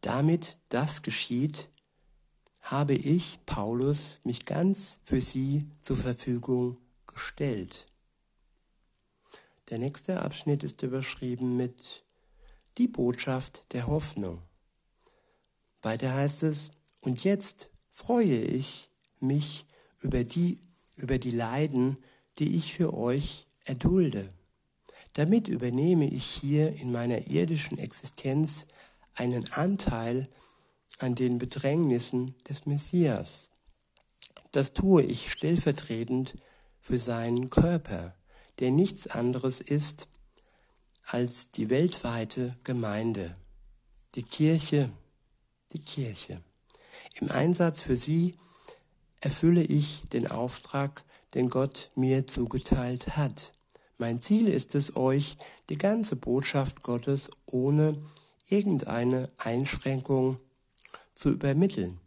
Damit 0.01 0.57
das 0.69 1.03
geschieht, 1.03 1.67
habe 2.71 2.93
ich, 2.93 3.39
Paulus, 3.45 4.21
mich 4.23 4.45
ganz 4.45 4.99
für 5.03 5.19
sie 5.19 5.67
zur 5.81 5.97
Verfügung 5.97 6.77
gestellt. 7.05 7.85
Der 9.69 9.77
nächste 9.77 10.21
Abschnitt 10.21 10.63
ist 10.63 10.81
überschrieben 10.81 11.57
mit 11.57 12.05
die 12.77 12.87
Botschaft 12.87 13.65
der 13.73 13.87
Hoffnung. 13.87 14.41
Weiter 15.81 16.13
heißt 16.13 16.43
es, 16.43 16.71
und 17.01 17.25
jetzt 17.25 17.69
freue 17.89 18.39
ich 18.39 18.89
mich 19.19 19.65
über 19.99 20.23
die, 20.23 20.61
über 20.95 21.19
die 21.19 21.31
Leiden, 21.31 21.97
die 22.39 22.55
ich 22.55 22.73
für 22.73 22.93
euch 22.93 23.47
erdulde. 23.65 24.29
Damit 25.13 25.49
übernehme 25.49 26.09
ich 26.09 26.23
hier 26.23 26.73
in 26.75 26.93
meiner 26.93 27.27
irdischen 27.27 27.77
Existenz 27.77 28.65
einen 29.15 29.51
Anteil 29.51 30.29
an 31.01 31.15
den 31.15 31.37
Bedrängnissen 31.37 32.35
des 32.47 32.65
Messias. 32.65 33.49
Das 34.51 34.73
tue 34.73 35.03
ich 35.03 35.31
stellvertretend 35.31 36.35
für 36.79 36.99
seinen 36.99 37.49
Körper, 37.49 38.15
der 38.59 38.71
nichts 38.71 39.07
anderes 39.07 39.61
ist 39.61 40.07
als 41.05 41.51
die 41.51 41.69
weltweite 41.69 42.57
Gemeinde, 42.63 43.35
die 44.15 44.23
Kirche, 44.23 44.89
die 45.73 45.79
Kirche. 45.79 46.41
Im 47.15 47.31
Einsatz 47.31 47.81
für 47.81 47.97
sie 47.97 48.35
erfülle 49.19 49.63
ich 49.63 50.03
den 50.13 50.27
Auftrag, 50.27 51.03
den 51.33 51.49
Gott 51.49 51.89
mir 51.95 52.27
zugeteilt 52.27 53.17
hat. 53.17 53.53
Mein 53.97 54.21
Ziel 54.21 54.47
ist 54.47 54.75
es, 54.75 54.95
euch 54.95 55.37
die 55.69 55.77
ganze 55.77 56.15
Botschaft 56.15 56.81
Gottes 56.81 57.29
ohne 57.45 58.01
irgendeine 58.49 59.29
Einschränkung 59.37 60.39
zu 61.21 61.29
übermitteln. 61.29 61.99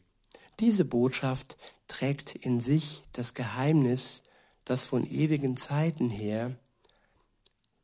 Diese 0.59 0.85
Botschaft 0.85 1.57
trägt 1.87 2.35
in 2.35 2.59
sich 2.59 3.05
das 3.13 3.33
Geheimnis, 3.33 4.25
das 4.65 4.85
von 4.85 5.05
ewigen 5.05 5.57
Zeiten 5.57 6.11
her 6.11 6.57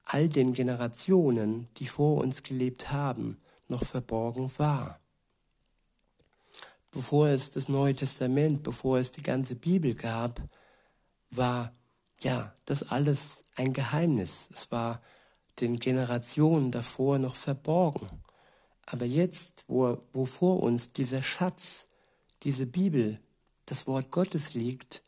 all 0.05 0.29
den 0.29 0.55
Generationen, 0.55 1.69
die 1.77 1.87
vor 1.87 2.21
uns 2.21 2.43
gelebt 2.43 2.90
haben, 2.90 3.40
noch 3.69 3.85
verborgen 3.85 4.51
war. 4.57 4.99
Bevor 6.90 7.29
es 7.29 7.53
das 7.53 7.69
Neue 7.69 7.95
Testament, 7.95 8.64
bevor 8.64 8.99
es 8.99 9.12
die 9.12 9.23
ganze 9.23 9.55
Bibel 9.55 9.95
gab, 9.95 10.43
war 11.31 11.73
ja 12.23 12.53
das 12.64 12.90
alles 12.90 13.45
ein 13.55 13.73
Geheimnis. 13.73 14.49
Es 14.53 14.73
war 14.73 15.01
den 15.61 15.79
Generationen 15.79 16.73
davor 16.73 17.21
noch 17.21 17.37
verborgen. 17.37 18.09
Aber 18.92 19.05
jetzt, 19.05 19.64
wo, 19.68 19.98
wo 20.12 20.24
vor 20.24 20.62
uns 20.62 20.92
dieser 20.92 21.22
Schatz, 21.22 21.87
diese 22.42 22.66
Bibel, 22.66 23.20
das 23.66 23.87
Wort 23.87 24.11
Gottes 24.11 24.55
liegt, 24.55 25.03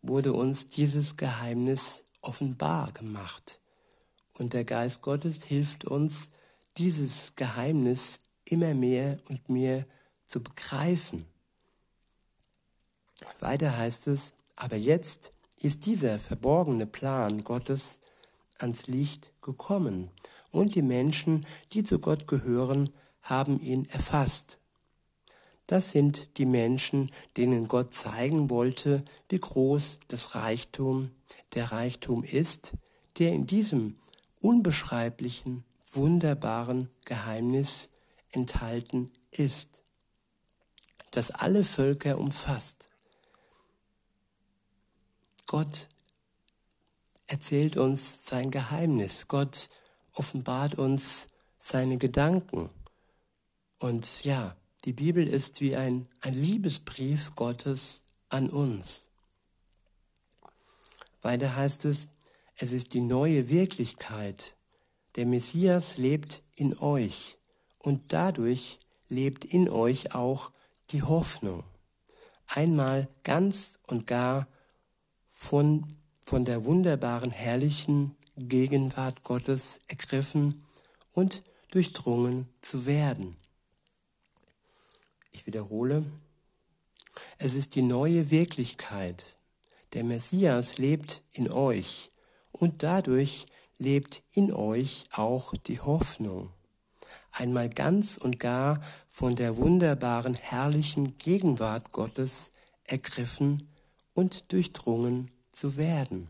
wurde 0.00 0.32
uns 0.32 0.68
dieses 0.68 1.18
Geheimnis 1.18 2.04
offenbar 2.22 2.92
gemacht. 2.92 3.60
Und 4.38 4.54
der 4.54 4.64
Geist 4.64 5.02
Gottes 5.02 5.44
hilft 5.44 5.84
uns, 5.84 6.30
dieses 6.78 7.34
Geheimnis 7.36 8.20
immer 8.46 8.72
mehr 8.72 9.18
und 9.28 9.48
mehr 9.50 9.86
zu 10.24 10.42
begreifen. 10.42 11.26
Weiter 13.40 13.76
heißt 13.76 14.06
es, 14.08 14.32
aber 14.56 14.76
jetzt 14.76 15.30
ist 15.60 15.84
dieser 15.84 16.18
verborgene 16.18 16.86
Plan 16.86 17.44
Gottes 17.44 18.00
ans 18.58 18.86
Licht 18.86 19.32
gekommen 19.42 20.10
und 20.50 20.74
die 20.74 20.82
Menschen, 20.82 21.46
die 21.72 21.84
zu 21.84 21.98
Gott 21.98 22.26
gehören, 22.26 22.90
haben 23.28 23.60
ihn 23.60 23.84
erfasst. 23.86 24.58
Das 25.66 25.90
sind 25.90 26.28
die 26.38 26.46
Menschen, 26.46 27.10
denen 27.36 27.66
Gott 27.66 27.92
zeigen 27.92 28.50
wollte, 28.50 29.04
wie 29.28 29.40
groß 29.40 29.98
das 30.08 30.34
Reichtum, 30.34 31.10
der 31.54 31.72
Reichtum 31.72 32.22
ist, 32.22 32.72
der 33.18 33.32
in 33.32 33.46
diesem 33.46 33.98
unbeschreiblichen, 34.40 35.64
wunderbaren 35.90 36.88
Geheimnis 37.04 37.90
enthalten 38.30 39.10
ist, 39.30 39.82
das 41.10 41.30
alle 41.30 41.64
Völker 41.64 42.18
umfasst. 42.18 42.88
Gott 45.46 45.88
erzählt 47.26 47.76
uns 47.76 48.26
sein 48.26 48.50
Geheimnis. 48.50 49.28
Gott 49.28 49.68
offenbart 50.12 50.76
uns 50.76 51.28
seine 51.58 51.98
Gedanken. 51.98 52.70
Und 53.78 54.24
ja, 54.24 54.54
die 54.84 54.92
Bibel 54.92 55.26
ist 55.26 55.60
wie 55.60 55.76
ein, 55.76 56.08
ein 56.20 56.34
Liebesbrief 56.34 57.34
Gottes 57.34 58.02
an 58.28 58.48
uns. 58.48 59.06
Weiter 61.22 61.56
heißt 61.56 61.84
es, 61.84 62.08
es 62.56 62.72
ist 62.72 62.94
die 62.94 63.00
neue 63.00 63.48
Wirklichkeit. 63.48 64.54
Der 65.16 65.26
Messias 65.26 65.98
lebt 65.98 66.42
in 66.54 66.78
euch 66.78 67.36
und 67.78 68.12
dadurch 68.12 68.78
lebt 69.08 69.44
in 69.44 69.68
euch 69.68 70.14
auch 70.14 70.52
die 70.90 71.02
Hoffnung. 71.02 71.64
Einmal 72.46 73.08
ganz 73.24 73.78
und 73.86 74.06
gar 74.06 74.46
von, 75.28 75.86
von 76.22 76.44
der 76.44 76.64
wunderbaren, 76.64 77.30
herrlichen 77.30 78.16
Gegenwart 78.36 79.22
Gottes 79.22 79.80
ergriffen 79.88 80.64
und 81.12 81.42
durchdrungen 81.70 82.48
zu 82.60 82.86
werden. 82.86 83.36
Wiederhole, 85.46 86.04
es 87.38 87.54
ist 87.54 87.76
die 87.76 87.82
neue 87.82 88.32
Wirklichkeit. 88.32 89.38
Der 89.92 90.02
Messias 90.02 90.78
lebt 90.78 91.22
in 91.32 91.48
euch 91.50 92.10
und 92.50 92.82
dadurch 92.82 93.46
lebt 93.78 94.24
in 94.32 94.52
euch 94.52 95.04
auch 95.12 95.54
die 95.68 95.78
Hoffnung. 95.78 96.52
Einmal 97.30 97.68
ganz 97.70 98.16
und 98.16 98.40
gar 98.40 98.82
von 99.08 99.36
der 99.36 99.56
wunderbaren, 99.56 100.34
herrlichen 100.34 101.16
Gegenwart 101.18 101.92
Gottes 101.92 102.50
ergriffen 102.82 103.68
und 104.14 104.50
durchdrungen 104.52 105.30
zu 105.50 105.76
werden. 105.76 106.28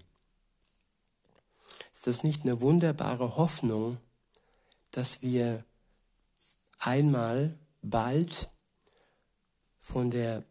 Ist 1.95 2.07
das 2.07 2.23
nicht 2.23 2.43
eine 2.43 2.61
wunderbare 2.61 3.37
Hoffnung, 3.37 3.97
dass 4.91 5.23
wir 5.23 5.65
einmal 6.79 7.59
bald 7.81 8.51
von 9.87 10.11
der 10.11 10.43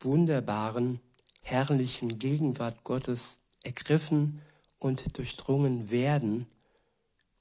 wunderbaren, 0.00 0.98
herrlichen 1.42 2.18
Gegenwart 2.18 2.82
Gottes 2.82 3.38
ergriffen 3.62 4.42
und 4.80 5.16
durchdrungen 5.16 5.90
werden? 5.90 6.48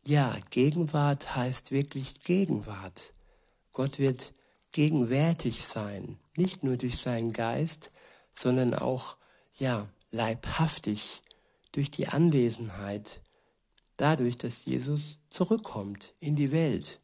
Ja, 0.04 0.38
Gegenwart 0.52 1.36
heißt 1.36 1.72
wirklich 1.72 2.22
Gegenwart. 2.22 3.14
Gott 3.74 3.98
wird 3.98 4.34
gegenwärtig 4.72 5.66
sein, 5.66 6.20
nicht 6.36 6.64
nur 6.64 6.78
durch 6.78 6.98
seinen 6.98 7.34
Geist, 7.34 7.92
sondern 8.32 8.76
auch, 8.76 9.18
ja, 9.58 9.90
leibhaftig 10.12 11.24
durch 11.72 11.90
die 11.90 12.08
Anwesenheit, 12.08 13.24
dadurch, 13.98 14.38
dass 14.38 14.66
Jesus 14.66 15.18
zurückkommt 15.32 16.14
in 16.20 16.36
die 16.36 16.52
Welt. 16.52 17.00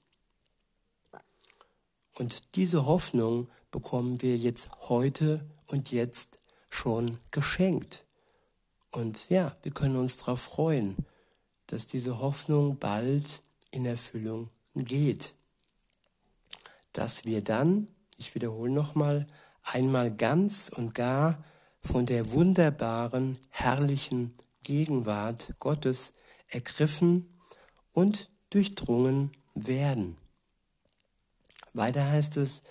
Und 2.13 2.55
diese 2.55 2.85
Hoffnung 2.85 3.49
bekommen 3.73 4.21
wir 4.21 4.37
jetzt 4.37 4.69
heute 4.87 5.43
und 5.65 5.91
jetzt 5.91 6.37
schon 6.69 7.17
geschenkt. 7.31 8.05
Und 8.91 9.31
ja, 9.31 9.57
wir 9.63 9.73
können 9.73 9.95
uns 9.95 10.17
darauf 10.17 10.41
freuen, 10.41 10.95
dass 11.67 11.87
diese 11.87 12.19
Hoffnung 12.19 12.77
bald 12.77 13.41
in 13.71 13.85
Erfüllung 13.85 14.51
geht. 14.75 15.33
Dass 16.93 17.25
wir 17.25 17.43
dann, 17.43 17.87
ich 18.17 18.35
wiederhole 18.35 18.71
nochmal, 18.71 19.25
einmal 19.63 20.15
ganz 20.15 20.69
und 20.73 20.93
gar 20.93 21.43
von 21.81 22.05
der 22.05 22.31
wunderbaren, 22.31 23.39
herrlichen 23.49 24.37
Gegenwart 24.61 25.55
Gottes 25.59 26.13
ergriffen 26.47 27.39
und 27.91 28.29
durchdrungen 28.51 29.31
werden. 29.55 30.15
Weiter 31.73 32.05
heißt 32.05 32.37
es, 32.37 32.61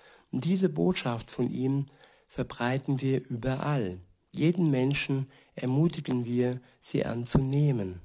diese 0.40 0.68
Botschaft 0.68 1.30
von 1.30 1.50
ihm 1.50 1.86
verbreiten 2.26 3.00
wir 3.00 3.24
überall. 3.28 4.00
Jeden 4.32 4.70
Menschen 4.70 5.26
ermutigen 5.54 6.24
wir, 6.24 6.60
sie 6.80 7.04
anzunehmen. 7.04 8.00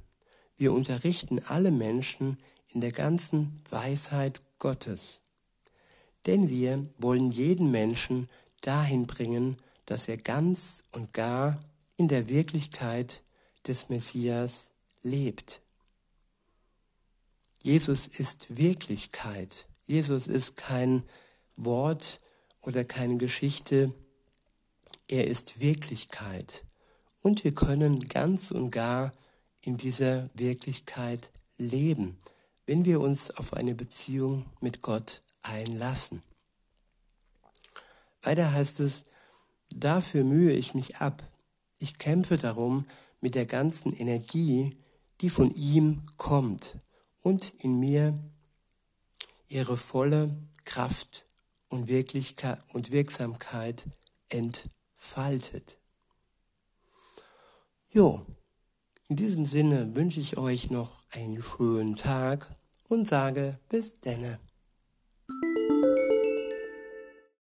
Wir 0.57 0.73
unterrichten 0.73 1.39
alle 1.39 1.71
Menschen 1.71 2.37
in 2.73 2.81
der 2.81 2.91
ganzen 2.91 3.61
Weisheit 3.69 4.41
Gottes. 4.59 5.21
Denn 6.25 6.49
wir 6.49 6.89
wollen 6.97 7.31
jeden 7.31 7.71
Menschen 7.71 8.29
dahin 8.61 9.07
bringen, 9.07 9.57
dass 9.85 10.09
er 10.09 10.17
ganz 10.17 10.83
und 10.91 11.13
gar 11.13 11.63
in 11.95 12.09
der 12.09 12.27
Wirklichkeit 12.27 13.23
des 13.65 13.87
Messias 13.89 14.71
lebt. 15.01 15.61
Jesus 17.61 18.07
ist 18.07 18.57
Wirklichkeit. 18.57 19.67
Jesus 19.85 20.27
ist 20.27 20.57
kein 20.57 21.03
Wort 21.57 22.21
oder 22.61 22.85
keine 22.85 23.17
Geschichte. 23.17 23.93
Er 25.07 25.27
ist 25.27 25.59
Wirklichkeit. 25.59 26.63
Und 27.21 27.43
wir 27.43 27.53
können 27.53 27.99
ganz 27.99 28.51
und 28.51 28.71
gar 28.71 29.11
in 29.61 29.77
dieser 29.77 30.29
Wirklichkeit 30.33 31.29
leben, 31.57 32.17
wenn 32.65 32.85
wir 32.85 33.01
uns 33.01 33.31
auf 33.31 33.53
eine 33.53 33.75
Beziehung 33.75 34.45
mit 34.61 34.81
Gott 34.81 35.21
einlassen. 35.41 36.23
Weiter 38.21 38.53
heißt 38.53 38.79
es, 38.79 39.05
dafür 39.69 40.23
mühe 40.23 40.53
ich 40.53 40.73
mich 40.73 40.97
ab. 40.97 41.23
Ich 41.79 41.97
kämpfe 41.97 42.37
darum 42.37 42.85
mit 43.19 43.35
der 43.35 43.45
ganzen 43.45 43.93
Energie, 43.93 44.77
die 45.21 45.29
von 45.29 45.51
ihm 45.53 46.03
kommt 46.17 46.77
und 47.23 47.53
in 47.59 47.79
mir 47.79 48.17
ihre 49.47 49.77
volle 49.77 50.35
Kraft 50.65 51.26
und, 51.69 51.87
Wirklichkeit 51.87 52.59
und 52.73 52.91
Wirksamkeit 52.91 53.85
entfaltet. 54.29 55.77
Jo, 57.89 58.25
in 59.07 59.15
diesem 59.15 59.45
Sinne 59.45 59.95
wünsche 59.95 60.19
ich 60.19 60.37
euch 60.37 60.69
noch 60.69 61.05
einen 61.11 61.41
schönen 61.41 61.95
Tag 61.95 62.55
und 62.89 63.07
sage 63.07 63.59
bis 63.69 63.99
denne. 64.01 64.39